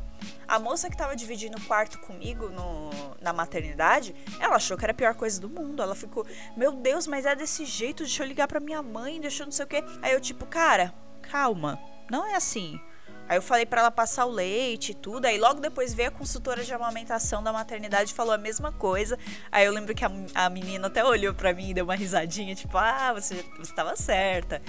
A 0.47 0.59
moça 0.59 0.89
que 0.89 0.95
estava 0.95 1.17
dividindo 1.17 1.59
o 1.59 1.61
quarto 1.63 1.99
comigo 1.99 2.49
no, 2.49 2.91
na 3.21 3.33
maternidade, 3.33 4.15
ela 4.39 4.57
achou 4.57 4.77
que 4.77 4.85
era 4.85 4.93
a 4.93 4.95
pior 4.95 5.15
coisa 5.15 5.41
do 5.41 5.49
mundo. 5.49 5.83
Ela 5.83 5.95
ficou, 5.95 6.27
meu 6.57 6.73
Deus, 6.73 7.07
mas 7.07 7.27
é 7.27 7.35
desse 7.35 7.65
jeito, 7.65 8.03
deixa 8.03 8.23
eu 8.23 8.27
ligar 8.27 8.47
pra 8.47 8.61
minha 8.61 8.83
mãe, 8.83 9.21
deixa 9.21 9.43
eu 9.43 9.47
não 9.47 9.53
sei 9.53 9.65
o 9.65 9.69
quê. 9.69 9.83
Aí 10.01 10.13
eu, 10.13 10.21
tipo, 10.21 10.47
cara, 10.47 10.95
calma, 11.23 11.79
não 12.11 12.27
é 12.27 12.35
assim. 12.35 12.81
Aí 13.29 13.39
eu 13.39 13.43
falei 13.43 13.65
para 13.65 13.81
ela 13.81 13.91
passar 13.91 14.27
o 14.27 14.31
leite 14.31 14.93
e 14.93 14.95
tudo. 14.95 15.27
Aí 15.27 15.39
logo 15.39 15.61
depois 15.61 15.95
veio 15.95 16.09
a 16.09 16.13
consultora 16.13 16.63
de 16.65 16.73
amamentação 16.73 17.43
da 17.43 17.53
maternidade 17.53 18.11
e 18.11 18.15
falou 18.15 18.33
a 18.33 18.39
mesma 18.39 18.73
coisa. 18.73 19.19
Aí 19.51 19.65
eu 19.65 19.73
lembro 19.73 19.95
que 19.95 20.05
a, 20.05 20.11
a 20.35 20.51
menina 20.51 20.89
até 20.89 21.05
olhou 21.05 21.33
para 21.35 21.53
mim 21.53 21.71
e 21.71 21.75
deu 21.75 21.85
uma 21.85 21.95
risadinha, 21.95 22.55
tipo, 22.55 22.77
ah, 22.77 23.13
você 23.15 23.45
estava 23.61 23.97
certa. 23.97 24.61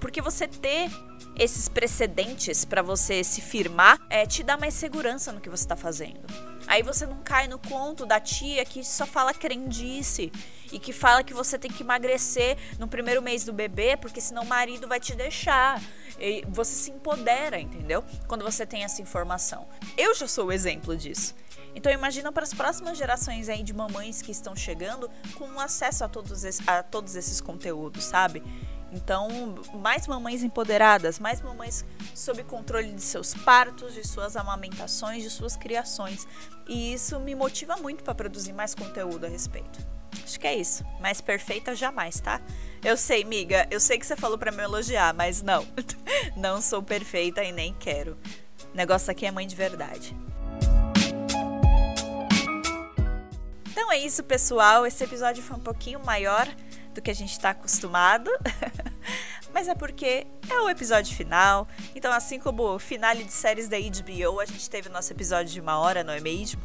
Porque 0.00 0.20
você 0.20 0.46
ter 0.46 0.90
esses 1.36 1.68
precedentes 1.68 2.64
para 2.64 2.82
você 2.82 3.22
se 3.22 3.40
firmar 3.40 4.00
é, 4.08 4.24
te 4.26 4.42
dá 4.42 4.56
mais 4.56 4.74
segurança 4.74 5.32
no 5.32 5.40
que 5.40 5.50
você 5.50 5.64
está 5.64 5.76
fazendo. 5.76 6.24
Aí 6.66 6.82
você 6.82 7.06
não 7.06 7.18
cai 7.22 7.46
no 7.46 7.58
conto 7.58 8.04
da 8.04 8.18
tia 8.18 8.64
que 8.64 8.82
só 8.82 9.06
fala 9.06 9.32
crendice 9.32 10.32
e 10.72 10.78
que 10.78 10.92
fala 10.92 11.22
que 11.22 11.32
você 11.32 11.58
tem 11.58 11.70
que 11.70 11.82
emagrecer 11.82 12.56
no 12.78 12.88
primeiro 12.88 13.22
mês 13.22 13.44
do 13.44 13.52
bebê 13.52 13.96
porque 13.96 14.20
senão 14.20 14.42
o 14.42 14.46
marido 14.46 14.88
vai 14.88 14.98
te 14.98 15.14
deixar. 15.14 15.80
E 16.18 16.44
você 16.48 16.74
se 16.74 16.90
empodera, 16.90 17.60
entendeu? 17.60 18.02
Quando 18.26 18.42
você 18.42 18.66
tem 18.66 18.82
essa 18.82 19.00
informação. 19.02 19.68
Eu 19.96 20.14
já 20.14 20.26
sou 20.26 20.46
o 20.46 20.52
exemplo 20.52 20.96
disso. 20.96 21.34
Então 21.74 21.92
imagina 21.92 22.32
para 22.32 22.42
as 22.42 22.54
próximas 22.54 22.96
gerações 22.96 23.50
aí 23.50 23.62
de 23.62 23.74
mamães 23.74 24.22
que 24.22 24.32
estão 24.32 24.56
chegando 24.56 25.10
com 25.34 25.60
acesso 25.60 26.04
a 26.04 26.08
todos, 26.08 26.42
a 26.66 26.82
todos 26.82 27.14
esses 27.14 27.38
conteúdos, 27.38 28.04
sabe? 28.04 28.42
Então, 28.92 29.28
mais 29.74 30.06
mamães 30.06 30.42
empoderadas, 30.42 31.18
mais 31.18 31.40
mamães 31.40 31.84
sob 32.14 32.42
controle 32.44 32.92
de 32.92 33.02
seus 33.02 33.34
partos, 33.34 33.94
de 33.94 34.06
suas 34.06 34.36
amamentações, 34.36 35.22
de 35.22 35.30
suas 35.30 35.56
criações. 35.56 36.26
E 36.68 36.92
isso 36.92 37.18
me 37.20 37.34
motiva 37.34 37.76
muito 37.76 38.04
para 38.04 38.14
produzir 38.14 38.52
mais 38.52 38.74
conteúdo 38.74 39.26
a 39.26 39.28
respeito. 39.28 39.78
Acho 40.22 40.40
que 40.40 40.46
é 40.46 40.56
isso. 40.56 40.84
Mais 41.00 41.20
perfeita 41.20 41.74
jamais, 41.74 42.20
tá? 42.20 42.40
Eu 42.82 42.96
sei, 42.96 43.24
miga, 43.24 43.66
eu 43.70 43.80
sei 43.80 43.98
que 43.98 44.06
você 44.06 44.16
falou 44.16 44.38
para 44.38 44.52
me 44.52 44.62
elogiar, 44.62 45.12
mas 45.14 45.42
não. 45.42 45.66
não 46.36 46.60
sou 46.60 46.82
perfeita 46.82 47.42
e 47.42 47.52
nem 47.52 47.74
quero. 47.74 48.16
O 48.72 48.76
negócio 48.76 49.10
aqui 49.10 49.26
é 49.26 49.30
mãe 49.30 49.46
de 49.46 49.56
verdade. 49.56 50.16
Então 53.70 53.92
é 53.92 53.98
isso, 53.98 54.24
pessoal. 54.24 54.86
Esse 54.86 55.04
episódio 55.04 55.42
foi 55.42 55.56
um 55.56 55.60
pouquinho 55.60 56.00
maior 56.04 56.48
do 56.96 57.02
que 57.02 57.10
a 57.10 57.14
gente 57.14 57.32
está 57.32 57.50
acostumado. 57.50 58.30
Mas 59.52 59.68
é 59.68 59.74
porque 59.74 60.26
é 60.50 60.60
o 60.60 60.68
episódio 60.68 61.14
final. 61.16 61.66
Então, 61.94 62.12
assim 62.12 62.38
como 62.38 62.74
o 62.74 62.78
finale 62.78 63.24
de 63.24 63.32
séries 63.32 63.68
da 63.68 63.78
HBO, 63.78 64.40
a 64.40 64.44
gente 64.44 64.68
teve 64.68 64.88
nosso 64.88 65.12
episódio 65.12 65.50
de 65.50 65.60
uma 65.60 65.78
hora, 65.78 66.04
não 66.04 66.12
é 66.12 66.20
mesmo? 66.20 66.60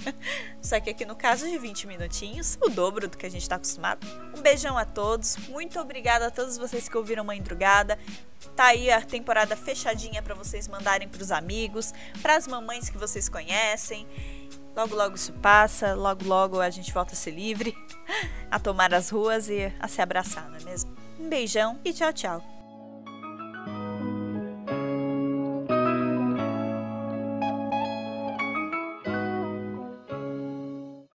Só 0.62 0.80
que 0.80 0.90
aqui 0.90 1.04
no 1.04 1.14
caso 1.14 1.46
de 1.46 1.58
20 1.58 1.86
minutinhos, 1.86 2.56
o 2.62 2.70
dobro 2.70 3.06
do 3.06 3.18
que 3.18 3.26
a 3.26 3.30
gente 3.30 3.42
está 3.42 3.56
acostumado. 3.56 4.06
Um 4.34 4.40
beijão 4.40 4.78
a 4.78 4.84
todos. 4.84 5.36
Muito 5.48 5.78
obrigada 5.78 6.28
a 6.28 6.30
todos 6.30 6.56
vocês 6.56 6.88
que 6.88 6.96
ouviram 6.96 7.24
Mãe 7.24 7.42
Drugada. 7.42 7.98
Tá 8.56 8.66
aí 8.66 8.90
a 8.90 9.00
temporada 9.02 9.54
fechadinha 9.54 10.22
para 10.22 10.34
vocês 10.34 10.68
mandarem 10.68 11.08
para 11.08 11.22
os 11.22 11.30
amigos, 11.30 11.92
para 12.22 12.36
as 12.36 12.46
mamães 12.46 12.88
que 12.88 12.96
vocês 12.96 13.28
conhecem. 13.28 14.06
Logo, 14.74 14.94
logo 14.94 15.14
isso 15.16 15.32
passa, 15.34 15.94
logo, 15.94 16.24
logo 16.24 16.60
a 16.60 16.70
gente 16.70 16.92
volta 16.92 17.12
a 17.12 17.16
ser 17.16 17.32
livre, 17.32 17.74
a 18.50 18.58
tomar 18.58 18.94
as 18.94 19.10
ruas 19.10 19.48
e 19.48 19.72
a 19.78 19.86
se 19.86 20.00
abraçar, 20.00 20.48
não 20.48 20.56
é 20.56 20.64
mesmo? 20.64 20.96
Um 21.20 21.28
beijão 21.28 21.78
e 21.84 21.92
tchau, 21.92 22.12
tchau. 22.12 22.61